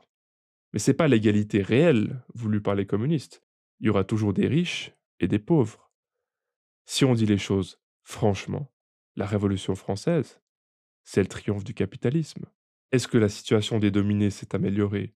Mais 0.74 0.80
ce 0.80 0.92
n'est 0.92 0.98
pas 0.98 1.08
l'égalité 1.08 1.62
réelle 1.62 2.22
voulue 2.34 2.62
par 2.62 2.76
les 2.76 2.86
communistes. 2.86 3.42
Il 3.80 3.88
y 3.88 3.90
aura 3.90 4.04
toujours 4.04 4.34
des 4.34 4.48
riches 4.48 4.94
et 5.20 5.28
des 5.28 5.40
pauvres. 5.40 5.92
Si 6.86 7.06
on 7.06 7.14
dit 7.14 7.26
les 7.26 7.38
choses 7.38 7.80
franchement, 8.04 8.72
la 9.16 9.26
Révolution 9.26 9.76
française, 9.76 10.42
c'est 11.04 11.22
le 11.22 11.28
triomphe 11.28 11.64
du 11.64 11.74
capitalisme. 11.74 12.46
Est-ce 12.92 13.08
que 13.08 13.18
la 13.18 13.30
situation 13.30 13.80
des 13.80 13.92
dominés 13.92 14.30
s'est 14.30 14.56
améliorée? 14.56 15.16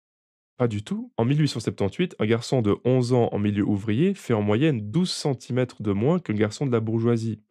Pas 0.57 0.67
du 0.67 0.83
tout. 0.83 1.11
En 1.17 1.25
1878, 1.25 2.15
un 2.19 2.25
garçon 2.25 2.61
de 2.61 2.75
11 2.85 3.13
ans 3.13 3.29
en 3.31 3.39
milieu 3.39 3.63
ouvrier 3.63 4.13
fait 4.13 4.33
en 4.33 4.41
moyenne 4.41 4.89
12 4.91 5.11
cm 5.11 5.67
de 5.79 5.91
moins 5.91 6.19
qu'un 6.19 6.33
garçon 6.33 6.65
de 6.65 6.71
la 6.71 6.79
bourgeoisie. 6.79 7.43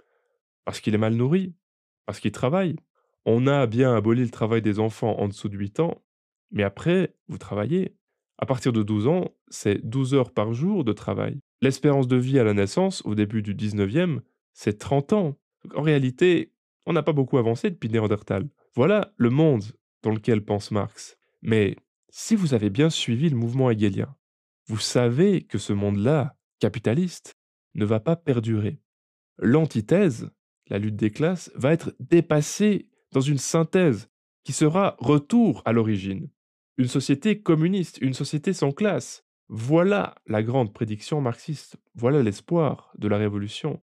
Parce 0.67 0.81
qu'il 0.81 0.95
est 0.95 0.99
mal 0.99 1.15
nourri, 1.15 1.55
parce 2.05 2.21
qu'il 2.21 2.33
travaille. 2.33 2.77
On 3.25 3.47
a 3.47 3.67
bien 3.67 3.97
aboli 3.97 4.23
le 4.23 4.31
travail 4.31 4.61
des 4.61 4.79
enfants 4.79 5.19
en 5.19 5.29
dessous 5.29 5.49
de 5.49 5.57
8 5.57 5.81
ans, 5.81 6.03
mais 6.51 6.63
après, 6.63 7.15
vous 7.29 7.39
travaillez. 7.39 7.97
À 8.39 8.45
partir 8.45 8.73
de 8.73 8.83
12 8.83 9.07
ans, 9.07 9.35
c'est 9.49 9.79
12 9.89 10.13
heures 10.15 10.31
par 10.31 10.53
jour 10.53 10.85
de 10.85 10.93
travail. 10.93 11.41
L'espérance 11.63 12.07
de 12.07 12.17
vie 12.17 12.39
à 12.39 12.45
la 12.45 12.53
naissance, 12.53 13.01
au 13.07 13.15
début 13.15 13.41
du 13.41 13.55
19e, 13.55 14.21
c'est 14.53 14.79
30 14.79 15.13
ans. 15.15 15.39
en 15.75 15.83
réalité, 15.83 16.53
on 16.85 16.93
n'a 16.93 17.03
pas 17.03 17.13
beaucoup 17.13 17.39
avancé 17.39 17.71
depuis 17.71 17.89
Néandertal. 17.89 18.49
Voilà 18.75 19.13
le 19.17 19.31
monde 19.31 19.65
dans 20.03 20.11
lequel 20.11 20.45
pense 20.45 20.71
Marx. 20.71 21.17
Mais 21.43 21.77
si 22.11 22.37
vous 22.37 22.55
avez 22.55 22.71
bien 22.71 22.91
suivi 22.91 23.31
le 23.31 23.37
mouvement 23.37 23.71
hegelien, 23.71 24.15
vous 24.67 24.79
savez 24.79 25.43
que 25.43 25.59
ce 25.59 25.73
monde-là, 25.73 26.37
capitaliste, 26.59 27.37
ne 27.75 27.85
va 27.85 28.01
pas 28.01 28.17
perdurer. 28.17 28.81
L'antithèse, 29.39 30.31
la 30.69 30.79
lutte 30.79 30.97
des 30.97 31.11
classes, 31.11 31.51
va 31.55 31.73
être 31.73 31.95
dépassée 32.01 32.89
dans 33.13 33.21
une 33.21 33.39
synthèse 33.39 34.09
qui 34.45 34.53
sera 34.53 34.97
retour 34.99 35.63
à 35.65 35.73
l'origine 35.73 36.29
une 36.79 36.89
société 36.89 37.41
communiste, 37.41 37.99
une 38.01 38.15
société 38.15 38.53
sans 38.53 38.73
classe. 38.73 39.25
Voilà 39.49 40.15
la 40.27 40.43
grande 40.43 40.73
prédiction 40.73 41.21
marxiste, 41.21 41.77
voilà 41.95 42.23
l'espoir 42.23 42.93
de 42.99 43.09
la 43.09 43.17
révolution, 43.17 43.81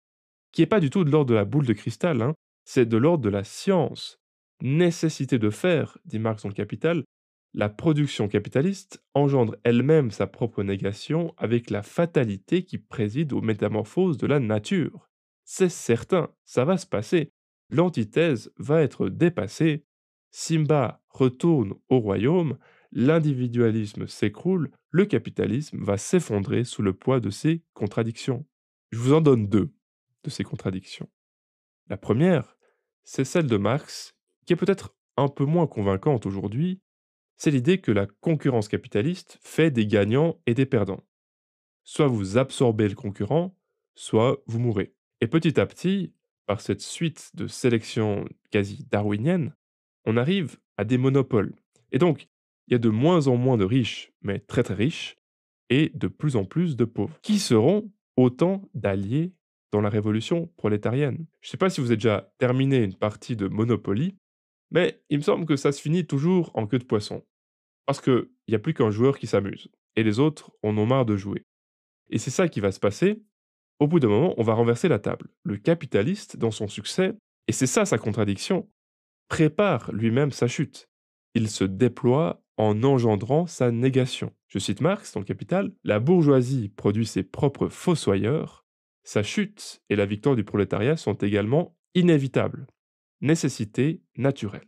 qui 0.52 0.62
n'est 0.62 0.68
pas 0.68 0.80
du 0.80 0.90
tout 0.90 1.04
de 1.04 1.10
l'ordre 1.10 1.30
de 1.30 1.36
la 1.36 1.46
boule 1.46 1.66
de 1.66 1.74
cristal, 1.74 2.22
hein. 2.22 2.34
c'est 2.64 2.86
de 2.86 2.98
l'ordre 2.98 3.24
de 3.24 3.30
la 3.30 3.44
science. 3.44 4.20
Nécessité 4.62 5.40
de 5.40 5.50
faire, 5.50 5.98
dit 6.06 6.20
Marx 6.20 6.44
dans 6.44 6.50
le 6.50 6.56
Capital, 6.56 7.04
la 7.54 7.70
production 7.70 8.28
capitaliste 8.28 9.04
engendre 9.14 9.56
elle-même 9.64 10.12
sa 10.12 10.28
propre 10.28 10.64
négation 10.64 11.34
avec 11.38 11.70
la 11.70 11.82
fatalité 11.82 12.64
qui 12.64 12.78
préside 12.78 13.34
aux 13.34 13.42
métamorphoses 13.42 14.18
de 14.18 14.28
la 14.28 14.40
nature. 14.40 15.10
C'est 15.50 15.70
certain, 15.70 16.30
ça 16.44 16.66
va 16.66 16.78
se 16.78 16.86
passer. 16.86 17.32
L'antithèse 17.70 18.52
va 18.58 18.82
être 18.82 19.08
dépassée. 19.08 19.86
Simba 20.30 21.02
retourne 21.08 21.74
au 21.88 22.00
royaume 22.00 22.58
l'individualisme 22.92 24.08
s'écroule, 24.08 24.72
le 24.90 25.06
capitalisme 25.06 25.82
va 25.82 25.98
s'effondrer 25.98 26.66
sous 26.66 26.82
le 26.82 26.92
poids 26.92 27.22
de 27.22 27.30
ses 27.30 27.64
contradictions. 27.74 28.46
Je 28.92 29.00
vous 29.00 29.14
en 29.14 29.22
donne 29.22 29.48
deux 29.48 29.72
de 30.26 30.30
ces 30.30 30.44
contradictions. 30.44 31.10
La 31.88 31.96
première, 31.96 32.58
c'est 33.06 33.24
celle 33.24 33.48
de 33.48 33.56
Marx, 33.56 34.18
qui 34.46 34.52
est 34.52 34.58
peut-être 34.58 34.98
un 35.16 35.30
peu 35.30 35.46
moins 35.46 35.66
convaincante 35.66 36.26
aujourd'hui, 36.26 36.82
c'est 37.38 37.52
l'idée 37.52 37.80
que 37.80 37.92
la 37.94 38.06
concurrence 38.06 38.68
capitaliste 38.68 39.40
fait 39.42 39.72
des 39.72 39.88
gagnants 39.88 40.42
et 40.46 40.54
des 40.54 40.66
perdants. 40.66 41.06
Soit 41.86 42.08
vous 42.08 42.38
absorbez 42.38 42.90
le 42.90 42.96
concurrent, 42.96 43.56
soit 43.96 44.44
vous 44.46 44.60
mourrez. 44.60 44.97
Et 45.22 45.28
petit 45.28 45.60
à 45.60 45.66
petit, 45.66 46.14
par 46.46 46.62
cette 46.62 46.82
suite 46.82 47.32
de 47.34 47.48
sélection 47.48 48.26
quasi 48.52 48.86
darwinienne, 48.90 49.54
on 50.06 50.18
arrive 50.18 50.58
à 50.78 50.86
des 50.86 50.98
monopoles. 50.98 51.56
Et 51.92 51.98
donc, 51.98 52.28
il 52.68 52.74
y 52.74 52.76
a 52.76 52.80
de 52.80 52.90
moins 52.90 53.28
en 53.28 53.36
moins 53.36 53.58
de 53.58 53.66
riches, 53.66 54.12
mais 54.22 54.40
très 54.40 54.64
très 54.64 54.74
riches, 54.74 55.18
et 55.70 55.92
de 55.96 56.08
plus 56.08 56.36
en 56.36 56.46
plus 56.46 56.76
de 56.76 56.86
pauvres, 56.86 57.20
qui 57.22 57.40
seront 57.40 57.92
autant 58.16 58.70
d'alliés 58.74 59.34
dans 59.72 59.82
la 59.82 59.90
révolution 59.90 60.48
prolétarienne. 60.58 61.26
Je 61.42 61.48
ne 61.48 61.52
sais 61.52 61.58
pas 61.58 61.70
si 61.70 61.82
vous 61.82 61.88
avez 61.88 61.98
déjà 61.98 62.32
terminé 62.38 62.78
une 62.78 62.96
partie 62.96 63.36
de 63.36 63.48
Monopoly, 63.48 64.16
mais 64.72 65.02
il 65.10 65.18
me 65.18 65.24
semble 65.24 65.46
que 65.46 65.56
ça 65.56 65.72
se 65.72 65.82
finit 65.82 66.06
toujours 66.06 66.52
en 66.54 66.68
queue 66.68 66.80
de 66.80 66.84
poisson. 66.86 67.24
Parce 67.86 68.02
qu'il 68.02 68.30
n'y 68.48 68.56
a 68.56 68.60
plus 68.60 68.74
qu'un 68.74 68.92
joueur 68.92 69.18
qui 69.18 69.28
s'amuse, 69.28 69.70
et 69.96 70.04
les 70.04 70.20
autres 70.20 70.52
en 70.64 70.78
ont 70.78 70.86
marre 70.86 71.06
de 71.06 71.16
jouer. 71.16 71.44
Et 72.10 72.18
c'est 72.18 72.32
ça 72.32 72.48
qui 72.48 72.60
va 72.60 72.72
se 72.72 72.80
passer. 72.80 73.22
Au 73.80 73.88
bout 73.88 74.00
d'un 74.00 74.08
moment, 74.08 74.34
on 74.38 74.44
va 74.44 74.54
renverser 74.54 74.88
la 74.88 75.00
table. 75.00 75.28
Le 75.44 75.58
capitaliste, 75.58 76.38
dans 76.38 76.52
son 76.52 76.68
succès, 76.68 77.14
et 77.48 77.52
c'est 77.52 77.68
ça 77.68 77.86
sa 77.86 77.98
contradiction, 77.98 78.70
prépare 79.30 79.92
lui-même 79.92 80.32
sa 80.32 80.48
chute. 80.48 80.90
Il 81.36 81.50
se 81.50 81.64
déploie 81.64 82.42
en 82.58 82.84
engendrant 82.84 83.46
sa 83.46 83.72
négation. 83.72 84.34
Je 84.48 84.60
cite 84.60 84.82
Marx 84.82 85.14
dans 85.14 85.20
le 85.20 85.26
Capital, 85.26 85.72
La 85.84 86.00
bourgeoisie 86.00 86.70
produit 86.70 87.06
ses 87.06 87.24
propres 87.24 87.68
fossoyeurs, 87.68 88.66
sa 89.04 89.24
chute 89.24 89.82
et 89.90 89.96
la 89.96 90.06
victoire 90.06 90.36
du 90.36 90.44
prolétariat 90.44 90.98
sont 90.98 91.14
également 91.14 91.78
inévitables. 91.94 92.68
Nécessité 93.22 94.02
naturelle. 94.18 94.68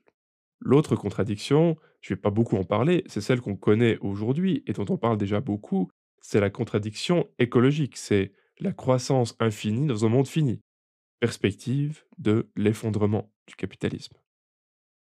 L'autre 0.59 0.95
contradiction, 0.95 1.77
je 2.01 2.13
vais 2.13 2.19
pas 2.19 2.29
beaucoup 2.29 2.57
en 2.57 2.63
parler, 2.63 3.03
c'est 3.07 3.21
celle 3.21 3.41
qu'on 3.41 3.55
connaît 3.55 3.97
aujourd'hui 3.99 4.63
et 4.67 4.73
dont 4.73 4.85
on 4.89 4.97
parle 4.97 5.17
déjà 5.17 5.41
beaucoup, 5.41 5.89
c'est 6.21 6.39
la 6.39 6.49
contradiction 6.49 7.27
écologique, 7.39 7.97
c'est 7.97 8.33
la 8.59 8.73
croissance 8.73 9.35
infinie 9.39 9.87
dans 9.87 10.05
un 10.05 10.09
monde 10.09 10.27
fini. 10.27 10.61
Perspective 11.19 12.03
de 12.17 12.49
l'effondrement 12.55 13.31
du 13.47 13.55
capitalisme. 13.55 14.17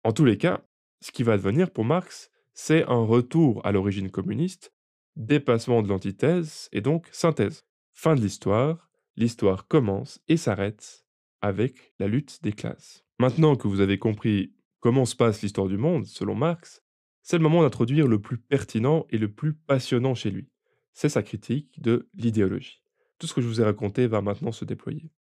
En 0.04 0.14
tous 0.14 0.26
les 0.26 0.38
cas, 0.38 0.66
ce 1.02 1.12
qui 1.12 1.24
va 1.24 1.34
advenir 1.34 1.72
pour 1.72 1.86
Marx, 1.86 2.30
c'est 2.54 2.84
un 2.86 3.04
retour 3.04 3.66
à 3.66 3.72
l'origine 3.72 4.10
communiste, 4.10 4.74
dépassement 5.16 5.82
de 5.82 5.88
l'antithèse 5.88 6.70
et 6.72 6.82
donc 6.82 7.08
synthèse. 7.12 7.66
Fin 7.94 8.16
de 8.16 8.22
l'histoire, 8.22 8.90
l'histoire 9.16 9.68
commence 9.68 10.20
et 10.28 10.38
s'arrête 10.38 11.06
avec 11.42 11.94
la 12.00 12.08
lutte 12.08 12.42
des 12.44 12.54
classes. 12.54 13.06
Maintenant 13.20 13.56
que 13.56 13.68
vous 13.68 13.80
avez 13.80 14.00
compris 14.00 14.54
comment 14.80 15.06
se 15.06 15.16
passe 15.16 15.42
l'histoire 15.42 15.68
du 15.68 15.78
monde, 15.78 16.06
selon 16.06 16.36
Marx, 16.36 16.84
c'est 17.22 17.38
le 17.38 17.44
moment 17.44 17.64
d'introduire 17.64 18.08
le 18.08 18.22
plus 18.22 18.38
pertinent 18.38 19.06
et 19.10 19.18
le 19.18 19.32
plus 19.32 19.54
passionnant 19.54 20.16
chez 20.16 20.32
lui. 20.32 20.50
C'est 20.94 21.10
sa 21.10 21.24
critique 21.24 21.82
de 21.82 22.10
l'idéologie. 22.14 22.82
Tout 23.18 23.28
ce 23.28 23.34
que 23.34 23.42
je 23.42 23.48
vous 23.48 23.62
ai 23.62 23.64
raconté 23.64 24.08
va 24.08 24.22
maintenant 24.22 24.52
se 24.52 24.66
déployer. 24.66 25.12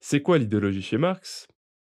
C'est 0.00 0.22
quoi 0.22 0.38
l'idéologie 0.38 0.82
chez 0.82 0.98
Marx? 0.98 1.48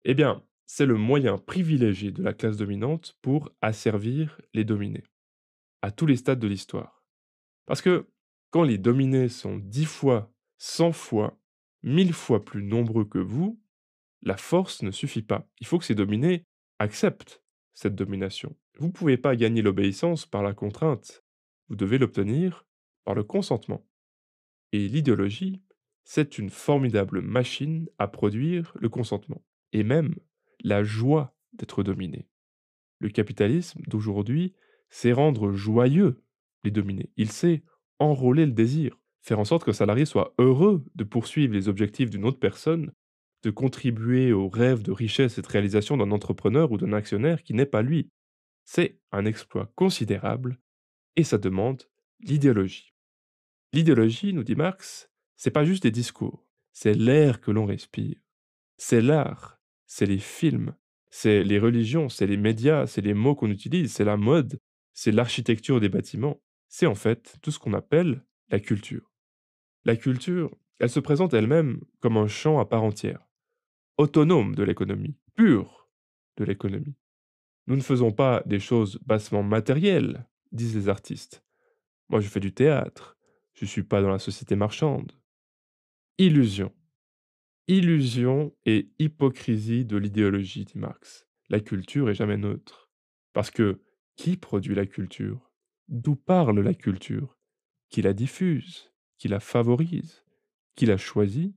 Eh 0.04 0.14
bien, 0.14 0.46
c'est 0.66 0.86
le 0.86 0.96
moyen 0.96 1.38
privilégié 1.38 2.12
de 2.12 2.22
la 2.22 2.34
classe 2.34 2.58
dominante 2.58 3.18
pour 3.22 3.52
asservir 3.62 4.42
les 4.54 4.66
dominés, 4.66 5.04
à 5.82 5.92
tous 5.92 6.06
les 6.06 6.18
stades 6.18 6.40
de 6.40 6.48
l'histoire. 6.48 7.04
Parce 7.66 7.82
que 7.82 8.10
quand 8.50 8.64
les 8.64 8.78
dominés 8.78 9.30
sont 9.30 9.58
dix 9.58 9.86
fois, 9.86 10.34
cent 10.58 10.92
fois, 10.92 11.40
mille 11.84 12.14
fois 12.14 12.44
plus 12.44 12.64
nombreux 12.64 13.06
que 13.06 13.20
vous, 13.20 13.62
la 14.22 14.38
force 14.38 14.84
ne 14.84 14.92
suffit 14.92 15.22
pas. 15.22 15.50
Il 15.60 15.68
faut 15.68 15.80
que 15.80 15.86
ces 15.86 15.96
dominés 15.96 16.46
acceptent 16.80 17.42
cette 17.74 17.96
domination. 17.96 18.56
Vous 18.78 18.88
ne 18.88 18.92
pouvez 18.92 19.18
pas 19.18 19.36
gagner 19.36 19.62
l'obéissance 19.62 20.26
par 20.26 20.44
la 20.44 20.54
contrainte. 20.54 21.24
Vous 21.70 21.76
devez 21.76 21.98
l'obtenir 21.98 22.66
par 23.04 23.16
le 23.16 23.24
consentement. 23.24 23.86
Et 24.74 24.90
l'idéologie, 24.90 25.62
c'est 26.04 26.38
une 26.38 26.50
formidable 26.50 27.22
machine 27.22 27.88
à 27.98 28.10
produire 28.10 28.74
le 28.78 28.90
consentement. 28.90 29.42
Et 29.72 29.84
même 29.84 30.16
la 30.64 30.84
joie 30.84 31.38
d'être 31.54 31.84
dominé. 31.84 32.28
Le 33.00 33.10
capitalisme 33.10 33.82
d'aujourd'hui 33.88 34.54
c'est 34.90 35.12
rendre 35.12 35.54
joyeux 35.54 36.22
les 36.64 36.70
dominés. 36.70 37.10
Il 37.18 37.32
sait 37.32 37.64
enrôler 37.98 38.46
le 38.46 38.52
désir, 38.52 39.00
faire 39.22 39.40
en 39.40 39.44
sorte 39.44 39.64
que 39.64 39.72
le 39.72 39.76
salarié 39.76 40.06
soit 40.06 40.36
heureux 40.38 40.86
de 40.94 41.04
poursuivre 41.04 41.56
les 41.56 41.68
objectifs 41.68 42.12
d'une 42.12 42.26
autre 42.26 42.40
personne, 42.40 42.92
de 43.42 43.50
contribuer 43.50 44.34
aux 44.34 44.50
rêves 44.50 44.84
de 44.84 44.92
richesse 44.92 45.40
et 45.40 45.42
de 45.42 45.48
réalisation 45.48 45.98
d'un 45.98 46.12
entrepreneur 46.12 46.72
ou 46.72 46.78
d'un 46.78 46.94
actionnaire 46.94 47.42
qui 47.42 47.56
n'est 47.56 47.66
pas 47.66 47.82
lui. 47.82 48.12
C'est 48.66 49.00
un 49.12 49.26
exploit 49.26 49.72
considérable 49.76 50.60
et 51.16 51.24
ça 51.24 51.40
demande 51.40 51.84
l'idéologie. 52.20 52.93
L'idéologie, 53.74 54.34
nous 54.34 54.44
dit 54.44 54.56
Marx, 54.56 55.10
c'est 55.36 55.50
pas 55.50 55.66
juste 55.66 55.82
des 55.82 55.92
discours, 55.92 56.46
c'est 56.74 56.94
l'air 56.94 57.42
que 57.42 57.50
l'on 57.50 57.66
respire. 57.66 58.18
C'est 58.78 59.02
l'art, 59.02 59.60
c'est 59.88 60.06
les 60.06 60.20
films, 60.20 60.76
c'est 61.10 61.44
les 61.44 61.58
religions, 61.58 62.08
c'est 62.08 62.28
les 62.28 62.38
médias, 62.38 62.86
c'est 62.86 63.02
les 63.02 63.16
mots 63.16 63.34
qu'on 63.34 63.50
utilise, 63.50 63.92
c'est 63.92 64.06
la 64.06 64.16
mode, 64.16 64.60
c'est 64.94 65.12
l'architecture 65.12 65.80
des 65.80 65.90
bâtiments. 65.90 66.40
C'est 66.70 66.86
en 66.86 66.94
fait 66.94 67.36
tout 67.42 67.50
ce 67.50 67.58
qu'on 67.58 67.74
appelle 67.74 68.24
la 68.50 68.60
culture. 68.60 69.12
La 69.86 69.96
culture, 69.96 70.56
elle 70.80 70.90
se 70.90 71.00
présente 71.00 71.34
elle-même 71.34 71.82
comme 72.00 72.18
un 72.18 72.28
champ 72.28 72.60
à 72.60 72.66
part 72.66 72.84
entière, 72.84 73.28
autonome 73.98 74.54
de 74.54 74.64
l'économie, 74.64 75.18
pur 75.36 75.90
de 76.38 76.46
l'économie. 76.46 76.96
Nous 77.66 77.76
ne 77.76 77.82
faisons 77.82 78.12
pas 78.12 78.44
des 78.46 78.60
choses 78.60 79.00
bassement 79.06 79.42
matérielles, 79.42 80.28
disent 80.52 80.76
les 80.76 80.90
artistes. 80.90 81.44
Moi, 82.10 82.20
je 82.20 82.28
fais 82.28 82.40
du 82.40 82.54
théâtre. 82.54 83.13
Je 83.54 83.66
ne 83.66 83.70
suis 83.70 83.84
pas 83.84 84.02
dans 84.02 84.10
la 84.10 84.20
société 84.20 84.56
marchande. 84.56 85.12
Illusion. 86.18 86.74
Illusion 87.68 88.56
et 88.66 88.92
hypocrisie 89.00 89.86
de 89.86 89.98
l'idéologie, 89.98 90.66
dit 90.66 90.78
Marx. 90.78 91.28
La 91.50 91.60
culture 91.60 92.10
est 92.10 92.16
jamais 92.16 92.38
neutre. 92.38 92.90
Parce 93.32 93.52
que 93.52 93.82
qui 94.16 94.38
produit 94.38 94.76
la 94.76 94.86
culture? 94.86 95.52
D'où 95.88 96.16
parle 96.16 96.60
la 96.60 96.74
culture? 96.74 97.38
Qui 97.90 98.02
la 98.02 98.14
diffuse? 98.14 98.92
Qui 99.18 99.28
la 99.28 99.40
favorise? 99.40 100.24
Qui 100.76 100.86
la 100.86 100.98
choisit? 100.98 101.56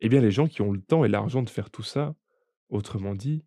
Eh 0.00 0.08
bien 0.08 0.20
les 0.20 0.30
gens 0.30 0.48
qui 0.48 0.62
ont 0.62 0.72
le 0.72 0.80
temps 0.80 1.04
et 1.04 1.08
l'argent 1.08 1.42
de 1.42 1.50
faire 1.50 1.70
tout 1.70 1.82
ça, 1.82 2.16
autrement 2.68 3.14
dit, 3.14 3.44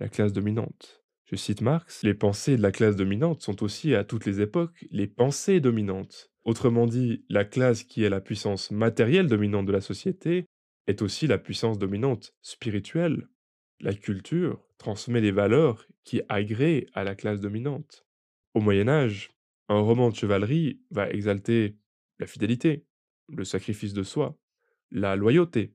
la 0.00 0.08
classe 0.08 0.32
dominante. 0.32 1.04
Je 1.24 1.36
cite 1.36 1.62
Marx, 1.62 2.02
les 2.02 2.14
pensées 2.14 2.56
de 2.56 2.62
la 2.62 2.72
classe 2.72 2.96
dominante 2.96 3.42
sont 3.42 3.62
aussi 3.62 3.94
à 3.94 4.04
toutes 4.04 4.26
les 4.26 4.40
époques 4.40 4.86
les 4.90 5.06
pensées 5.06 5.60
dominantes. 5.60 6.33
Autrement 6.44 6.86
dit, 6.86 7.24
la 7.28 7.44
classe 7.44 7.84
qui 7.84 8.04
est 8.04 8.10
la 8.10 8.20
puissance 8.20 8.70
matérielle 8.70 9.28
dominante 9.28 9.66
de 9.66 9.72
la 9.72 9.80
société 9.80 10.46
est 10.86 11.02
aussi 11.02 11.26
la 11.26 11.38
puissance 11.38 11.78
dominante 11.78 12.34
spirituelle. 12.42 13.28
La 13.80 13.94
culture 13.94 14.68
transmet 14.78 15.20
les 15.20 15.32
valeurs 15.32 15.86
qui 16.04 16.20
agréent 16.28 16.84
à 16.92 17.04
la 17.04 17.14
classe 17.14 17.40
dominante. 17.40 18.06
Au 18.52 18.60
Moyen 18.60 18.88
Âge, 18.88 19.32
un 19.68 19.80
roman 19.80 20.10
de 20.10 20.14
chevalerie 20.14 20.80
va 20.90 21.08
exalter 21.08 21.78
la 22.18 22.26
fidélité, 22.26 22.84
le 23.28 23.44
sacrifice 23.44 23.94
de 23.94 24.02
soi, 24.02 24.38
la 24.90 25.16
loyauté, 25.16 25.74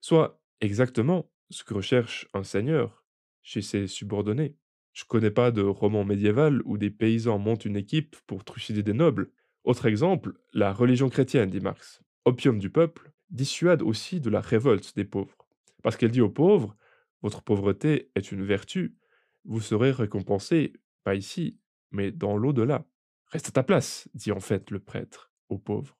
soit 0.00 0.40
exactement 0.60 1.30
ce 1.50 1.64
que 1.64 1.74
recherche 1.74 2.28
un 2.32 2.44
seigneur 2.44 3.04
chez 3.42 3.62
ses 3.62 3.86
subordonnés. 3.86 4.56
Je 4.92 5.04
connais 5.04 5.30
pas 5.30 5.50
de 5.50 5.62
roman 5.62 6.04
médiéval 6.04 6.62
où 6.64 6.78
des 6.78 6.90
paysans 6.90 7.38
montent 7.38 7.64
une 7.64 7.76
équipe 7.76 8.16
pour 8.26 8.44
trucider 8.44 8.82
des 8.82 8.94
nobles. 8.94 9.30
Autre 9.66 9.86
exemple, 9.86 10.34
la 10.52 10.72
religion 10.72 11.08
chrétienne, 11.08 11.50
dit 11.50 11.58
Marx. 11.58 12.00
Opium 12.24 12.60
du 12.60 12.70
peuple, 12.70 13.10
dissuade 13.30 13.82
aussi 13.82 14.20
de 14.20 14.30
la 14.30 14.40
révolte 14.40 14.94
des 14.94 15.04
pauvres. 15.04 15.48
Parce 15.82 15.96
qu'elle 15.96 16.12
dit 16.12 16.20
aux 16.20 16.30
pauvres, 16.30 16.76
votre 17.20 17.42
pauvreté 17.42 18.12
est 18.14 18.30
une 18.30 18.44
vertu, 18.44 18.96
vous 19.44 19.60
serez 19.60 19.90
récompensé, 19.90 20.72
pas 21.02 21.16
ici, 21.16 21.58
mais 21.90 22.12
dans 22.12 22.36
l'au-delà. 22.36 22.86
Reste 23.26 23.48
à 23.48 23.50
ta 23.50 23.64
place, 23.64 24.08
dit 24.14 24.30
en 24.30 24.38
fait 24.38 24.70
le 24.70 24.78
prêtre 24.78 25.32
aux 25.48 25.58
pauvres. 25.58 25.98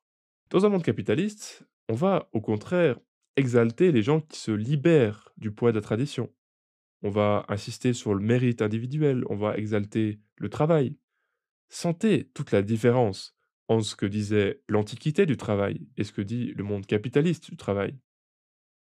Dans 0.51 0.65
un 0.65 0.69
monde 0.69 0.85
capitaliste, 0.85 1.67
on 1.89 1.95
va 1.95 2.29
au 2.33 2.41
contraire 2.41 3.01
exalter 3.35 3.91
les 3.91 4.03
gens 4.03 4.21
qui 4.21 4.39
se 4.39 4.53
libèrent 4.53 5.33
du 5.39 5.51
poids 5.51 5.73
de 5.73 5.79
la 5.79 5.83
tradition. 5.83 6.33
On 7.03 7.11
va 7.11 7.45
insister 7.49 7.95
sur 7.95 8.15
le 8.15 8.21
mérite 8.25 8.63
individuel, 8.63 9.25
on 9.29 9.35
va 9.35 9.57
exalter 9.57 10.21
le 10.37 10.49
travail. 10.51 10.97
Sentez 11.69 12.31
toute 12.33 12.53
la 12.53 12.63
différence 12.63 13.36
en 13.69 13.81
ce 13.81 13.97
que 13.97 14.07
disait 14.07 14.63
l'Antiquité 14.69 15.27
du 15.27 15.37
travail 15.37 15.89
et 15.97 16.05
ce 16.05 16.13
que 16.13 16.23
dit 16.23 16.53
le 16.55 16.65
monde 16.65 16.87
capitaliste 16.87 17.51
du 17.51 17.57
travail. 17.57 17.99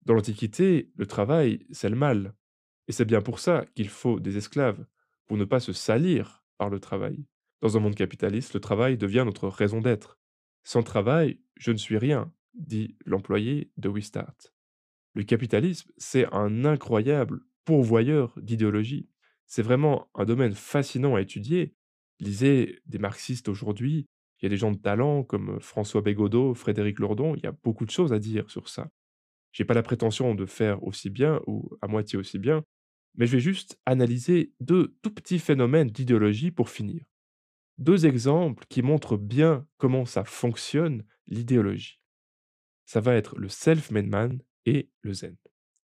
Dans 0.04 0.14
l'Antiquité, 0.14 0.90
le 0.96 1.06
travail, 1.06 1.66
c'est 1.70 1.88
le 1.88 1.96
mal. 1.96 2.34
Et 2.88 2.92
c'est 2.92 3.04
bien 3.04 3.22
pour 3.22 3.38
ça 3.38 3.64
qu'il 3.74 3.88
faut 3.88 4.20
des 4.20 4.36
esclaves, 4.36 4.84
pour 5.26 5.36
ne 5.36 5.44
pas 5.44 5.60
se 5.60 5.72
salir 5.72 6.44
par 6.58 6.68
le 6.68 6.80
travail. 6.80 7.24
Dans 7.62 7.76
un 7.76 7.80
monde 7.80 7.94
capitaliste, 7.94 8.52
le 8.52 8.60
travail 8.60 8.98
devient 8.98 9.22
notre 9.24 9.48
raison 9.48 9.80
d'être. 9.80 10.18
Sans 10.64 10.82
travail, 10.82 11.40
je 11.56 11.72
ne 11.72 11.78
suis 11.78 11.96
rien, 11.96 12.32
dit 12.54 12.96
l'employé 13.06 13.70
de 13.78 13.88
Wistart. 13.88 14.36
Le 15.14 15.22
capitalisme, 15.22 15.90
c'est 15.96 16.26
un 16.34 16.64
incroyable 16.64 17.40
pourvoyeur 17.64 18.34
d'idéologie. 18.40 19.08
C'est 19.46 19.62
vraiment 19.62 20.10
un 20.14 20.24
domaine 20.24 20.54
fascinant 20.54 21.14
à 21.14 21.22
étudier. 21.22 21.74
Lisez 22.20 22.80
des 22.86 22.98
marxistes 22.98 23.48
aujourd'hui, 23.48 24.06
il 24.44 24.48
y 24.48 24.48
a 24.48 24.50
des 24.50 24.58
gens 24.58 24.72
de 24.72 24.78
talent 24.78 25.22
comme 25.22 25.58
François 25.58 26.02
Bégodeau, 26.02 26.52
Frédéric 26.52 26.98
Lourdon, 26.98 27.34
il 27.34 27.42
y 27.42 27.46
a 27.46 27.52
beaucoup 27.64 27.86
de 27.86 27.90
choses 27.90 28.12
à 28.12 28.18
dire 28.18 28.50
sur 28.50 28.68
ça. 28.68 28.90
J'ai 29.52 29.64
pas 29.64 29.72
la 29.72 29.82
prétention 29.82 30.34
de 30.34 30.44
faire 30.44 30.84
aussi 30.84 31.08
bien 31.08 31.40
ou 31.46 31.70
à 31.80 31.86
moitié 31.86 32.18
aussi 32.18 32.38
bien, 32.38 32.62
mais 33.14 33.24
je 33.26 33.32
vais 33.32 33.40
juste 33.40 33.80
analyser 33.86 34.52
deux 34.60 34.98
tout 35.00 35.14
petits 35.14 35.38
phénomènes 35.38 35.88
d'idéologie 35.88 36.50
pour 36.50 36.68
finir. 36.68 37.06
Deux 37.78 38.04
exemples 38.04 38.66
qui 38.68 38.82
montrent 38.82 39.16
bien 39.16 39.66
comment 39.78 40.04
ça 40.04 40.24
fonctionne 40.24 41.04
l'idéologie. 41.26 41.98
Ça 42.84 43.00
va 43.00 43.14
être 43.14 43.38
le 43.38 43.48
self-made 43.48 44.08
man 44.08 44.42
et 44.66 44.90
le 45.00 45.14
zen. 45.14 45.36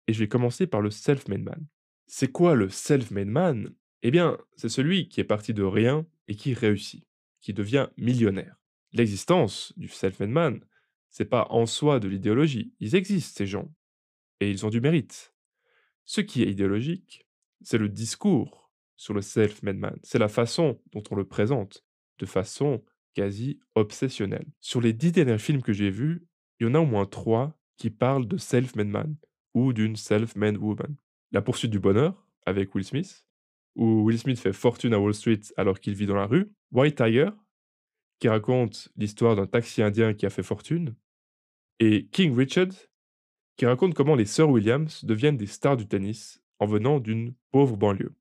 Et 0.08 0.14
je 0.14 0.20
vais 0.20 0.28
commencer 0.28 0.66
par 0.66 0.82
le 0.82 0.90
self-made 0.90 1.44
man. 1.44 1.64
C'est 2.08 2.32
quoi 2.32 2.56
le 2.56 2.70
self-made 2.70 3.28
man 3.28 3.72
Eh 4.02 4.10
bien, 4.10 4.40
c'est 4.56 4.70
celui 4.70 5.10
qui 5.10 5.22
est 5.22 5.26
parti 5.26 5.54
de 5.54 5.62
rien 5.62 6.08
et 6.28 6.36
qui 6.36 6.56
réussit 6.56 7.07
qui 7.48 7.54
devient 7.54 7.88
millionnaire. 7.96 8.60
L'existence 8.92 9.72
du 9.78 9.88
self-made 9.88 10.30
man, 10.30 10.60
c'est 11.10 11.30
pas 11.30 11.48
en 11.50 11.66
soi 11.66 12.02
de 12.02 12.10
l'idéologie. 12.10 12.74
Ils 12.82 12.94
existent, 12.94 13.38
ces 13.38 13.48
gens. 13.48 13.74
Et 14.42 14.52
ils 14.52 14.66
ont 14.66 14.70
du 14.70 14.82
mérite. 14.82 15.34
Ce 16.04 16.20
qui 16.20 16.44
est 16.44 16.52
idéologique, 16.52 17.26
c'est 17.62 17.78
le 17.78 17.88
discours 17.88 18.70
sur 18.98 19.14
le 19.14 19.22
self-made 19.22 19.78
man. 19.78 19.98
C'est 20.04 20.20
la 20.20 20.28
façon 20.28 20.82
dont 20.92 21.04
on 21.10 21.16
le 21.16 21.26
présente, 21.26 21.86
de 22.20 22.26
façon 22.26 22.84
quasi 23.14 23.62
obsessionnelle. 23.76 24.52
Sur 24.60 24.82
les 24.82 24.92
dix 24.92 25.14
derniers 25.14 25.38
films 25.38 25.62
que 25.62 25.72
j'ai 25.72 25.90
vus, 25.90 26.28
il 26.60 26.68
y 26.68 26.70
en 26.70 26.76
a 26.76 26.80
au 26.80 26.86
moins 26.86 27.06
trois 27.06 27.58
qui 27.78 27.90
parlent 27.90 28.28
de 28.28 28.36
self-made 28.36 28.90
man 28.90 29.16
ou 29.54 29.72
d'une 29.72 29.96
self-made 29.96 30.58
woman. 30.58 30.98
La 31.32 31.42
poursuite 31.42 31.72
du 31.72 31.80
bonheur 31.80 32.28
avec 32.46 32.76
Will 32.76 32.84
Smith, 32.84 33.26
où 33.78 34.04
Will 34.04 34.20
Smith 34.20 34.40
fait 34.40 34.54
fortune 34.54 34.94
à 34.94 35.00
Wall 35.00 35.14
Street 35.14 35.40
alors 35.56 35.80
qu'il 35.80 35.94
vit 35.94 36.08
dans 36.08 36.16
la 36.16 36.26
rue, 36.26 36.52
White 36.72 36.98
Tiger, 36.98 37.30
qui 38.20 38.28
raconte 38.28 38.90
l'histoire 38.98 39.36
d'un 39.36 39.48
taxi 39.48 39.82
indien 39.82 40.14
qui 40.14 40.26
a 40.26 40.30
fait 40.30 40.44
fortune, 40.44 40.96
et 41.80 42.08
King 42.08 42.36
Richard, 42.36 42.74
qui 43.56 43.66
raconte 43.66 43.94
comment 43.94 44.16
les 44.16 44.26
sœurs 44.26 44.50
Williams 44.50 45.06
deviennent 45.06 45.38
des 45.38 45.48
stars 45.48 45.78
du 45.78 45.88
tennis 45.88 46.42
en 46.60 46.66
venant 46.66 47.00
d'une 47.00 47.34
pauvre 47.52 47.78
banlieue. 47.78 48.16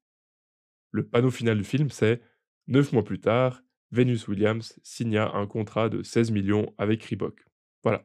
Le 0.92 1.06
panneau 1.06 1.30
final 1.30 1.58
du 1.58 1.64
film, 1.64 1.90
c'est 1.90 2.20
Neuf 2.68 2.92
mois 2.92 3.04
plus 3.04 3.20
tard, 3.20 3.62
Venus 3.92 4.26
Williams 4.26 4.78
signa 4.82 5.30
un 5.34 5.46
contrat 5.46 5.88
de 5.88 6.02
16 6.02 6.32
millions 6.32 6.74
avec 6.78 7.04
Reebok. 7.04 7.46
Voilà. 7.84 8.04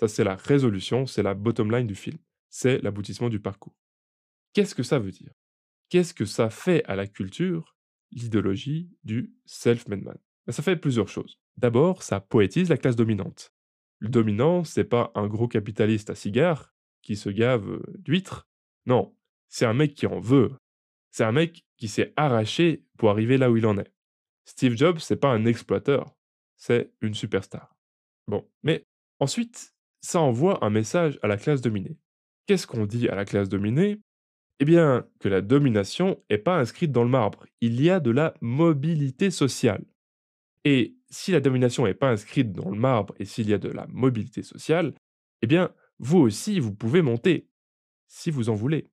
Ça, 0.00 0.08
c'est 0.08 0.24
la 0.24 0.34
résolution, 0.34 1.06
c'est 1.06 1.22
la 1.22 1.34
bottom 1.34 1.70
line 1.70 1.86
du 1.86 1.94
film. 1.94 2.18
C'est 2.48 2.82
l'aboutissement 2.82 3.28
du 3.28 3.38
parcours. 3.38 3.76
Qu'est-ce 4.52 4.74
que 4.74 4.82
ça 4.82 4.98
veut 4.98 5.12
dire? 5.12 5.32
Qu'est-ce 5.92 6.14
que 6.14 6.24
ça 6.24 6.48
fait 6.48 6.82
à 6.86 6.96
la 6.96 7.06
culture, 7.06 7.76
l'idéologie 8.12 8.88
du 9.04 9.34
self-made 9.44 10.02
man 10.02 10.16
ben, 10.46 10.52
Ça 10.54 10.62
fait 10.62 10.76
plusieurs 10.76 11.08
choses. 11.08 11.38
D'abord, 11.58 12.02
ça 12.02 12.18
poétise 12.18 12.70
la 12.70 12.78
classe 12.78 12.96
dominante. 12.96 13.52
Le 13.98 14.08
dominant, 14.08 14.64
c'est 14.64 14.84
pas 14.84 15.12
un 15.14 15.26
gros 15.26 15.48
capitaliste 15.48 16.08
à 16.08 16.14
cigare 16.14 16.72
qui 17.02 17.14
se 17.14 17.28
gave 17.28 17.82
d'huîtres. 17.98 18.48
Non, 18.86 19.14
c'est 19.50 19.66
un 19.66 19.74
mec 19.74 19.92
qui 19.94 20.06
en 20.06 20.18
veut. 20.18 20.52
C'est 21.10 21.24
un 21.24 21.32
mec 21.32 21.62
qui 21.76 21.88
s'est 21.88 22.14
arraché 22.16 22.86
pour 22.96 23.10
arriver 23.10 23.36
là 23.36 23.50
où 23.50 23.58
il 23.58 23.66
en 23.66 23.76
est. 23.76 23.92
Steve 24.46 24.78
Jobs, 24.78 24.98
c'est 24.98 25.20
pas 25.20 25.28
un 25.28 25.44
exploiteur, 25.44 26.16
c'est 26.56 26.90
une 27.02 27.12
superstar. 27.12 27.76
Bon, 28.28 28.50
mais 28.62 28.86
ensuite, 29.18 29.74
ça 30.00 30.22
envoie 30.22 30.64
un 30.64 30.70
message 30.70 31.18
à 31.20 31.28
la 31.28 31.36
classe 31.36 31.60
dominée. 31.60 31.98
Qu'est-ce 32.46 32.66
qu'on 32.66 32.86
dit 32.86 33.10
à 33.10 33.14
la 33.14 33.26
classe 33.26 33.50
dominée? 33.50 34.00
Eh 34.62 34.64
bien, 34.64 35.04
que 35.18 35.28
la 35.28 35.40
domination 35.40 36.22
n'est 36.30 36.38
pas 36.38 36.56
inscrite 36.56 36.92
dans 36.92 37.02
le 37.02 37.08
marbre. 37.08 37.46
Il 37.60 37.82
y 37.82 37.90
a 37.90 37.98
de 37.98 38.12
la 38.12 38.32
mobilité 38.40 39.32
sociale. 39.32 39.84
Et 40.62 40.94
si 41.10 41.32
la 41.32 41.40
domination 41.40 41.84
n'est 41.84 41.94
pas 41.94 42.12
inscrite 42.12 42.52
dans 42.52 42.70
le 42.70 42.78
marbre 42.78 43.12
et 43.18 43.24
s'il 43.24 43.50
y 43.50 43.54
a 43.54 43.58
de 43.58 43.68
la 43.68 43.88
mobilité 43.88 44.44
sociale, 44.44 44.94
eh 45.40 45.48
bien, 45.48 45.74
vous 45.98 46.18
aussi, 46.18 46.60
vous 46.60 46.72
pouvez 46.72 47.02
monter, 47.02 47.48
si 48.06 48.30
vous 48.30 48.50
en 48.50 48.54
voulez. 48.54 48.88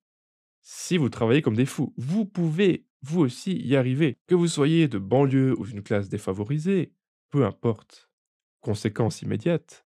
Si 0.60 0.96
vous 0.96 1.08
travaillez 1.08 1.40
comme 1.40 1.54
des 1.54 1.66
fous, 1.66 1.94
vous 1.96 2.26
pouvez 2.26 2.84
vous 3.02 3.20
aussi 3.20 3.52
y 3.52 3.76
arriver. 3.76 4.18
Que 4.26 4.34
vous 4.34 4.48
soyez 4.48 4.88
de 4.88 4.98
banlieue 4.98 5.54
ou 5.56 5.64
d'une 5.64 5.84
classe 5.84 6.08
défavorisée, 6.08 6.92
peu 7.30 7.44
importe. 7.44 8.10
Conséquence 8.58 9.22
immédiate, 9.22 9.86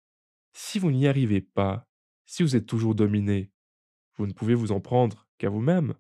si 0.53 0.79
vous 0.79 0.93
n'y 0.93 1.09
arrivez 1.09 1.41
pas, 1.41 1.89
si 2.25 2.45
vous 2.45 2.55
êtes 2.55 2.67
toujours 2.67 2.95
dominé, 2.95 3.51
vous 4.17 4.29
ne 4.29 4.33
pouvez 4.33 4.55
vous 4.55 4.71
en 4.71 4.79
prendre 4.79 5.27
qu'à 5.43 5.49
vous-même, 5.49 5.95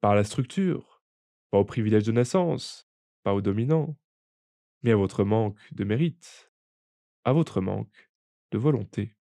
par 0.00 0.14
la 0.14 0.22
structure, 0.22 1.02
pas 1.50 1.58
au 1.58 1.64
privilège 1.64 2.04
de 2.04 2.12
naissance, 2.12 2.88
pas 3.24 3.34
au 3.34 3.40
dominant, 3.40 3.98
mais 4.84 4.92
à 4.92 4.96
votre 4.96 5.24
manque 5.24 5.58
de 5.74 5.82
mérite, 5.82 6.52
à 7.24 7.32
votre 7.32 7.60
manque 7.60 8.12
de 8.52 8.58
volonté. 8.58 9.16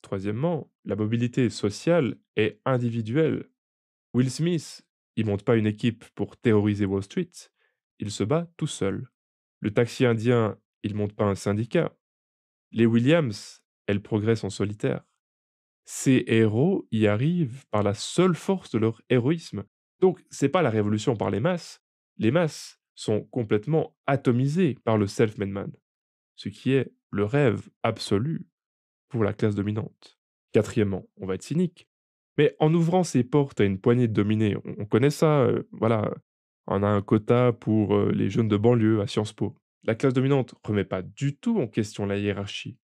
Troisièmement, 0.00 0.72
la 0.86 0.96
mobilité 0.96 1.50
sociale 1.50 2.16
est 2.36 2.62
individuelle. 2.64 3.50
Will 4.14 4.30
Smith 4.30 4.86
il 5.16 5.26
monte 5.26 5.44
pas 5.44 5.56
une 5.56 5.66
équipe 5.66 6.06
pour 6.14 6.38
terroriser 6.38 6.86
Wall 6.86 7.02
Street, 7.02 7.30
il 7.98 8.10
se 8.10 8.24
bat 8.24 8.50
tout 8.56 8.66
seul. 8.66 9.10
Le 9.60 9.70
taxi 9.70 10.06
indien, 10.06 10.58
il 10.82 10.94
monte 10.94 11.12
pas 11.12 11.26
un 11.26 11.34
syndicat. 11.34 11.94
Les 12.70 12.86
Williams, 12.86 13.62
elles 13.86 14.00
progressent 14.00 14.44
en 14.44 14.50
solitaire. 14.50 15.04
Ces 15.84 16.24
héros 16.26 16.86
y 16.90 17.06
arrivent 17.06 17.64
par 17.70 17.82
la 17.82 17.94
seule 17.94 18.34
force 18.34 18.70
de 18.70 18.78
leur 18.78 19.02
héroïsme. 19.08 19.64
Donc, 20.00 20.24
c'est 20.30 20.48
pas 20.48 20.62
la 20.62 20.70
révolution 20.70 21.16
par 21.16 21.30
les 21.30 21.40
masses. 21.40 21.80
Les 22.18 22.30
masses 22.30 22.80
sont 22.94 23.22
complètement 23.24 23.96
atomisées 24.06 24.76
par 24.84 24.98
le 24.98 25.06
self-made 25.06 25.48
man, 25.48 25.72
ce 26.36 26.48
qui 26.48 26.72
est 26.72 26.92
le 27.10 27.24
rêve 27.24 27.68
absolu 27.82 28.46
pour 29.08 29.24
la 29.24 29.32
classe 29.32 29.54
dominante. 29.54 30.18
Quatrièmement, 30.52 31.06
on 31.16 31.26
va 31.26 31.34
être 31.34 31.42
cynique. 31.42 31.88
Mais 32.38 32.56
en 32.60 32.72
ouvrant 32.72 33.04
ses 33.04 33.24
portes 33.24 33.60
à 33.60 33.64
une 33.64 33.78
poignée 33.78 34.08
de 34.08 34.12
dominés, 34.12 34.56
on 34.78 34.86
connaît 34.86 35.10
ça, 35.10 35.48
voilà, 35.72 36.14
on 36.66 36.82
a 36.82 36.88
un 36.88 37.02
quota 37.02 37.52
pour, 37.52 37.98
les 38.06 38.30
jeunes 38.30 38.48
de 38.48 38.56
banlieue 38.56 39.00
à 39.00 39.06
Sciences 39.06 39.32
Po. 39.32 39.54
La 39.84 39.94
classe 39.94 40.14
dominante 40.14 40.54
remet 40.64 40.84
pas 40.84 41.02
du 41.02 41.36
tout 41.36 41.60
en 41.60 41.66
question 41.66 42.06
la 42.06 42.18
hiérarchie. 42.18 42.78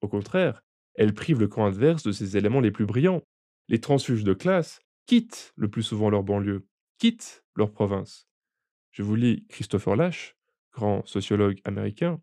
Au 0.00 0.08
contraire, 0.08 0.64
elle 0.98 1.14
prive 1.14 1.38
le 1.38 1.46
camp 1.46 1.64
adverse 1.64 2.02
de 2.02 2.10
ses 2.10 2.36
éléments 2.36 2.60
les 2.60 2.72
plus 2.72 2.84
brillants. 2.84 3.22
Les 3.68 3.80
transfuges 3.80 4.24
de 4.24 4.34
classe 4.34 4.80
quittent 5.06 5.52
le 5.54 5.70
plus 5.70 5.84
souvent 5.84 6.10
leur 6.10 6.24
banlieue, 6.24 6.66
quittent 6.98 7.44
leur 7.54 7.70
province. 7.70 8.28
Je 8.90 9.04
vous 9.04 9.14
lis 9.14 9.46
Christopher 9.48 9.94
Lash, 9.94 10.36
grand 10.72 11.06
sociologue 11.06 11.60
américain. 11.64 12.20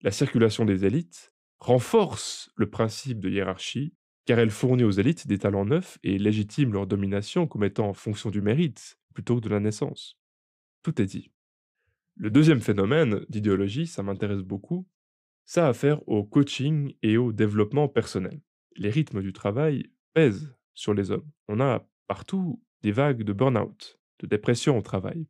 La 0.00 0.10
circulation 0.10 0.64
des 0.64 0.86
élites 0.86 1.34
renforce 1.58 2.50
le 2.56 2.70
principe 2.70 3.20
de 3.20 3.28
hiérarchie 3.28 3.94
car 4.24 4.38
elle 4.38 4.50
fournit 4.50 4.84
aux 4.84 4.90
élites 4.90 5.26
des 5.26 5.38
talents 5.38 5.66
neufs 5.66 5.98
et 6.02 6.16
légitime 6.16 6.72
leur 6.72 6.86
domination 6.86 7.46
comme 7.46 7.64
étant 7.64 7.90
en 7.90 7.94
fonction 7.94 8.30
du 8.30 8.40
mérite 8.40 8.98
plutôt 9.12 9.36
que 9.36 9.42
de 9.42 9.50
la 9.50 9.60
naissance. 9.60 10.18
Tout 10.82 11.02
est 11.02 11.06
dit. 11.06 11.30
Le 12.16 12.30
deuxième 12.30 12.60
phénomène 12.60 13.26
d'idéologie, 13.28 13.86
ça 13.86 14.02
m'intéresse 14.02 14.40
beaucoup, 14.40 14.86
ça 15.44 15.66
a 15.66 15.70
affaire 15.70 16.06
au 16.08 16.24
coaching 16.24 16.94
et 17.02 17.16
au 17.16 17.32
développement 17.32 17.88
personnel. 17.88 18.40
Les 18.76 18.90
rythmes 18.90 19.22
du 19.22 19.32
travail 19.32 19.90
pèsent 20.14 20.54
sur 20.74 20.94
les 20.94 21.10
hommes. 21.10 21.30
On 21.48 21.60
a 21.60 21.86
partout 22.06 22.62
des 22.82 22.92
vagues 22.92 23.22
de 23.22 23.32
burn-out, 23.32 23.98
de 24.20 24.26
dépression 24.26 24.78
au 24.78 24.82
travail. 24.82 25.26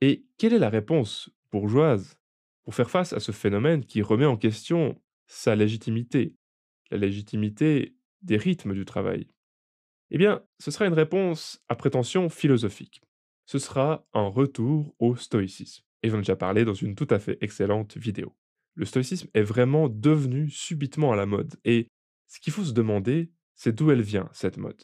Et 0.00 0.24
quelle 0.38 0.52
est 0.52 0.58
la 0.58 0.70
réponse 0.70 1.30
bourgeoise 1.50 2.18
pour 2.62 2.74
faire 2.74 2.90
face 2.90 3.12
à 3.12 3.20
ce 3.20 3.32
phénomène 3.32 3.84
qui 3.84 4.02
remet 4.02 4.26
en 4.26 4.36
question 4.36 5.00
sa 5.26 5.54
légitimité 5.54 6.36
La 6.90 6.98
légitimité 6.98 7.96
des 8.22 8.36
rythmes 8.36 8.74
du 8.74 8.84
travail? 8.84 9.28
Eh 10.10 10.18
bien, 10.18 10.42
ce 10.58 10.70
sera 10.70 10.86
une 10.86 10.92
réponse 10.92 11.62
à 11.68 11.74
prétention 11.74 12.28
philosophique. 12.28 13.02
Ce 13.46 13.58
sera 13.58 14.06
un 14.12 14.26
retour 14.26 14.94
au 14.98 15.16
stoïcisme. 15.16 15.84
Et 16.02 16.10
j'en 16.10 16.18
ai 16.18 16.20
déjà 16.20 16.36
parlé 16.36 16.64
dans 16.64 16.74
une 16.74 16.94
tout 16.94 17.08
à 17.10 17.18
fait 17.18 17.38
excellente 17.40 17.96
vidéo. 17.96 18.34
Le 18.74 18.84
stoïcisme 18.84 19.28
est 19.34 19.42
vraiment 19.42 19.88
devenu 19.88 20.48
subitement 20.48 21.12
à 21.12 21.16
la 21.16 21.26
mode. 21.26 21.54
Et 21.64 21.88
ce 22.28 22.40
qu'il 22.40 22.52
faut 22.52 22.64
se 22.64 22.72
demander, 22.72 23.30
c'est 23.54 23.74
d'où 23.74 23.90
elle 23.90 24.02
vient, 24.02 24.28
cette 24.32 24.56
mode. 24.56 24.82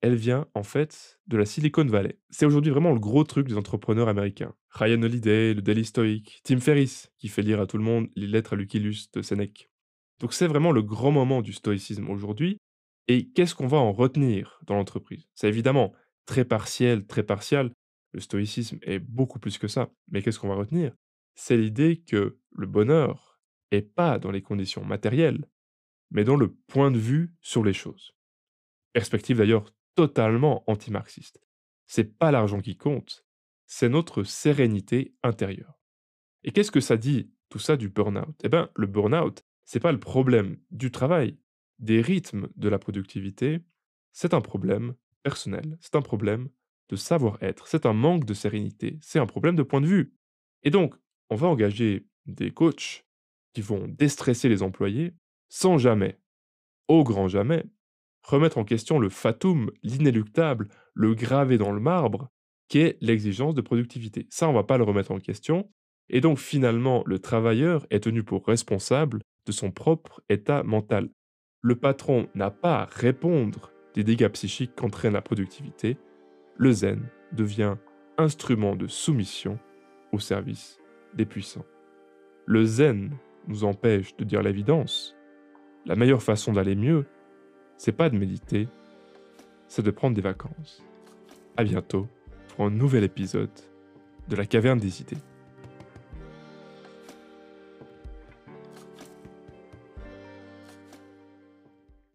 Elle 0.00 0.14
vient, 0.14 0.46
en 0.54 0.62
fait, 0.62 1.20
de 1.26 1.36
la 1.36 1.44
Silicon 1.44 1.84
Valley. 1.84 2.18
C'est 2.30 2.46
aujourd'hui 2.46 2.70
vraiment 2.70 2.92
le 2.92 2.98
gros 2.98 3.24
truc 3.24 3.46
des 3.46 3.58
entrepreneurs 3.58 4.08
américains. 4.08 4.54
Ryan 4.70 5.02
Holiday, 5.02 5.52
le 5.52 5.60
Daily 5.60 5.84
Stoic, 5.84 6.40
Tim 6.42 6.58
Ferriss, 6.58 7.12
qui 7.18 7.28
fait 7.28 7.42
lire 7.42 7.60
à 7.60 7.66
tout 7.66 7.76
le 7.76 7.84
monde 7.84 8.08
les 8.16 8.26
lettres 8.26 8.54
à 8.54 8.56
Lucullus 8.56 9.08
de 9.12 9.20
Sénèque. 9.20 9.70
Donc 10.18 10.32
c'est 10.32 10.46
vraiment 10.46 10.72
le 10.72 10.82
grand 10.82 11.10
moment 11.10 11.42
du 11.42 11.52
stoïcisme 11.52 12.08
aujourd'hui. 12.08 12.56
Et 13.08 13.28
qu'est-ce 13.30 13.54
qu'on 13.54 13.66
va 13.66 13.78
en 13.78 13.92
retenir 13.92 14.60
dans 14.66 14.76
l'entreprise? 14.76 15.28
C'est 15.34 15.48
évidemment 15.48 15.92
très 16.24 16.44
partiel, 16.44 17.06
très 17.06 17.22
partial. 17.22 17.70
Le 18.12 18.20
stoïcisme 18.20 18.78
est 18.82 19.00
beaucoup 19.00 19.38
plus 19.38 19.58
que 19.58 19.68
ça. 19.68 19.90
Mais 20.10 20.22
qu'est-ce 20.22 20.38
qu'on 20.38 20.48
va 20.48 20.54
retenir? 20.54 20.94
C'est 21.34 21.56
l'idée 21.56 22.00
que 22.00 22.38
le 22.50 22.66
bonheur 22.66 23.40
est 23.70 23.82
pas 23.82 24.18
dans 24.18 24.30
les 24.30 24.42
conditions 24.42 24.84
matérielles, 24.84 25.48
mais 26.10 26.24
dans 26.24 26.36
le 26.36 26.52
point 26.52 26.90
de 26.90 26.98
vue 26.98 27.32
sur 27.40 27.64
les 27.64 27.72
choses. 27.72 28.14
Perspective 28.92 29.38
d'ailleurs 29.38 29.72
totalement 29.94 30.64
anti-marxiste. 30.66 31.40
C'est 31.86 32.18
pas 32.18 32.30
l'argent 32.30 32.60
qui 32.60 32.76
compte, 32.76 33.24
c'est 33.66 33.88
notre 33.88 34.24
sérénité 34.24 35.14
intérieure. 35.22 35.80
Et 36.42 36.52
qu'est-ce 36.52 36.70
que 36.70 36.80
ça 36.80 36.96
dit 36.96 37.30
tout 37.48 37.58
ça 37.58 37.76
du 37.76 37.88
burn-out? 37.88 38.34
Eh 38.42 38.48
bien, 38.48 38.70
le 38.74 38.86
burn-out, 38.86 39.44
c'est 39.64 39.80
pas 39.80 39.92
le 39.92 40.00
problème 40.00 40.58
du 40.70 40.90
travail, 40.90 41.38
des 41.78 42.00
rythmes 42.00 42.48
de 42.56 42.68
la 42.68 42.78
productivité, 42.78 43.60
c'est 44.12 44.34
un 44.34 44.40
problème 44.40 44.94
personnel, 45.22 45.78
c'est 45.80 45.96
un 45.96 46.02
problème 46.02 46.48
de 46.88 46.96
savoir-être, 46.96 47.68
c'est 47.68 47.86
un 47.86 47.92
manque 47.92 48.24
de 48.24 48.34
sérénité, 48.34 48.98
c'est 49.00 49.18
un 49.18 49.26
problème 49.26 49.56
de 49.56 49.62
point 49.62 49.80
de 49.80 49.86
vue. 49.86 50.14
Et 50.62 50.70
donc, 50.70 50.94
on 51.30 51.36
va 51.36 51.48
engager 51.48 52.06
des 52.26 52.50
coachs 52.50 53.04
qui 53.54 53.62
vont 53.62 53.86
déstresser 53.88 54.48
les 54.48 54.62
employés 54.62 55.14
sans 55.48 55.78
jamais, 55.78 56.18
au 56.88 57.04
grand 57.04 57.28
jamais, 57.28 57.64
remettre 58.22 58.58
en 58.58 58.64
question 58.64 58.98
le 58.98 59.08
fatum, 59.08 59.70
l'inéluctable, 59.82 60.68
le 60.94 61.14
gravé 61.14 61.58
dans 61.58 61.72
le 61.72 61.80
marbre, 61.80 62.28
qui 62.68 62.78
est 62.78 62.98
l'exigence 63.00 63.54
de 63.54 63.60
productivité. 63.60 64.26
Ça, 64.30 64.48
on 64.48 64.52
ne 64.52 64.56
va 64.56 64.64
pas 64.64 64.78
le 64.78 64.84
remettre 64.84 65.10
en 65.10 65.18
question. 65.18 65.70
Et 66.08 66.20
donc, 66.20 66.38
finalement, 66.38 67.02
le 67.06 67.18
travailleur 67.18 67.86
est 67.90 68.04
tenu 68.04 68.22
pour 68.22 68.46
responsable 68.46 69.20
de 69.46 69.52
son 69.52 69.70
propre 69.70 70.22
état 70.28 70.62
mental. 70.62 71.08
Le 71.62 71.76
patron 71.76 72.28
n'a 72.34 72.50
pas 72.50 72.82
à 72.82 72.84
répondre 72.86 73.72
des 73.94 74.04
dégâts 74.04 74.28
psychiques 74.28 74.74
qu'entraîne 74.76 75.12
la 75.12 75.22
productivité. 75.22 75.96
Le 76.56 76.72
zen 76.72 77.08
devient 77.32 77.76
instrument 78.18 78.76
de 78.76 78.86
soumission 78.86 79.58
au 80.12 80.18
service 80.18 80.79
des 81.14 81.26
puissants. 81.26 81.66
Le 82.46 82.64
zen 82.64 83.10
nous 83.46 83.64
empêche 83.64 84.16
de 84.16 84.24
dire 84.24 84.42
l'évidence. 84.42 85.16
La 85.86 85.96
meilleure 85.96 86.22
façon 86.22 86.52
d'aller 86.52 86.76
mieux, 86.76 87.06
c'est 87.76 87.92
pas 87.92 88.10
de 88.10 88.18
méditer, 88.18 88.68
c'est 89.66 89.82
de 89.82 89.90
prendre 89.90 90.14
des 90.14 90.22
vacances. 90.22 90.84
À 91.56 91.64
bientôt 91.64 92.08
pour 92.48 92.66
un 92.66 92.70
nouvel 92.70 93.04
épisode 93.04 93.50
de 94.28 94.36
la 94.36 94.46
caverne 94.46 94.78
des 94.78 95.00
idées. 95.00 95.16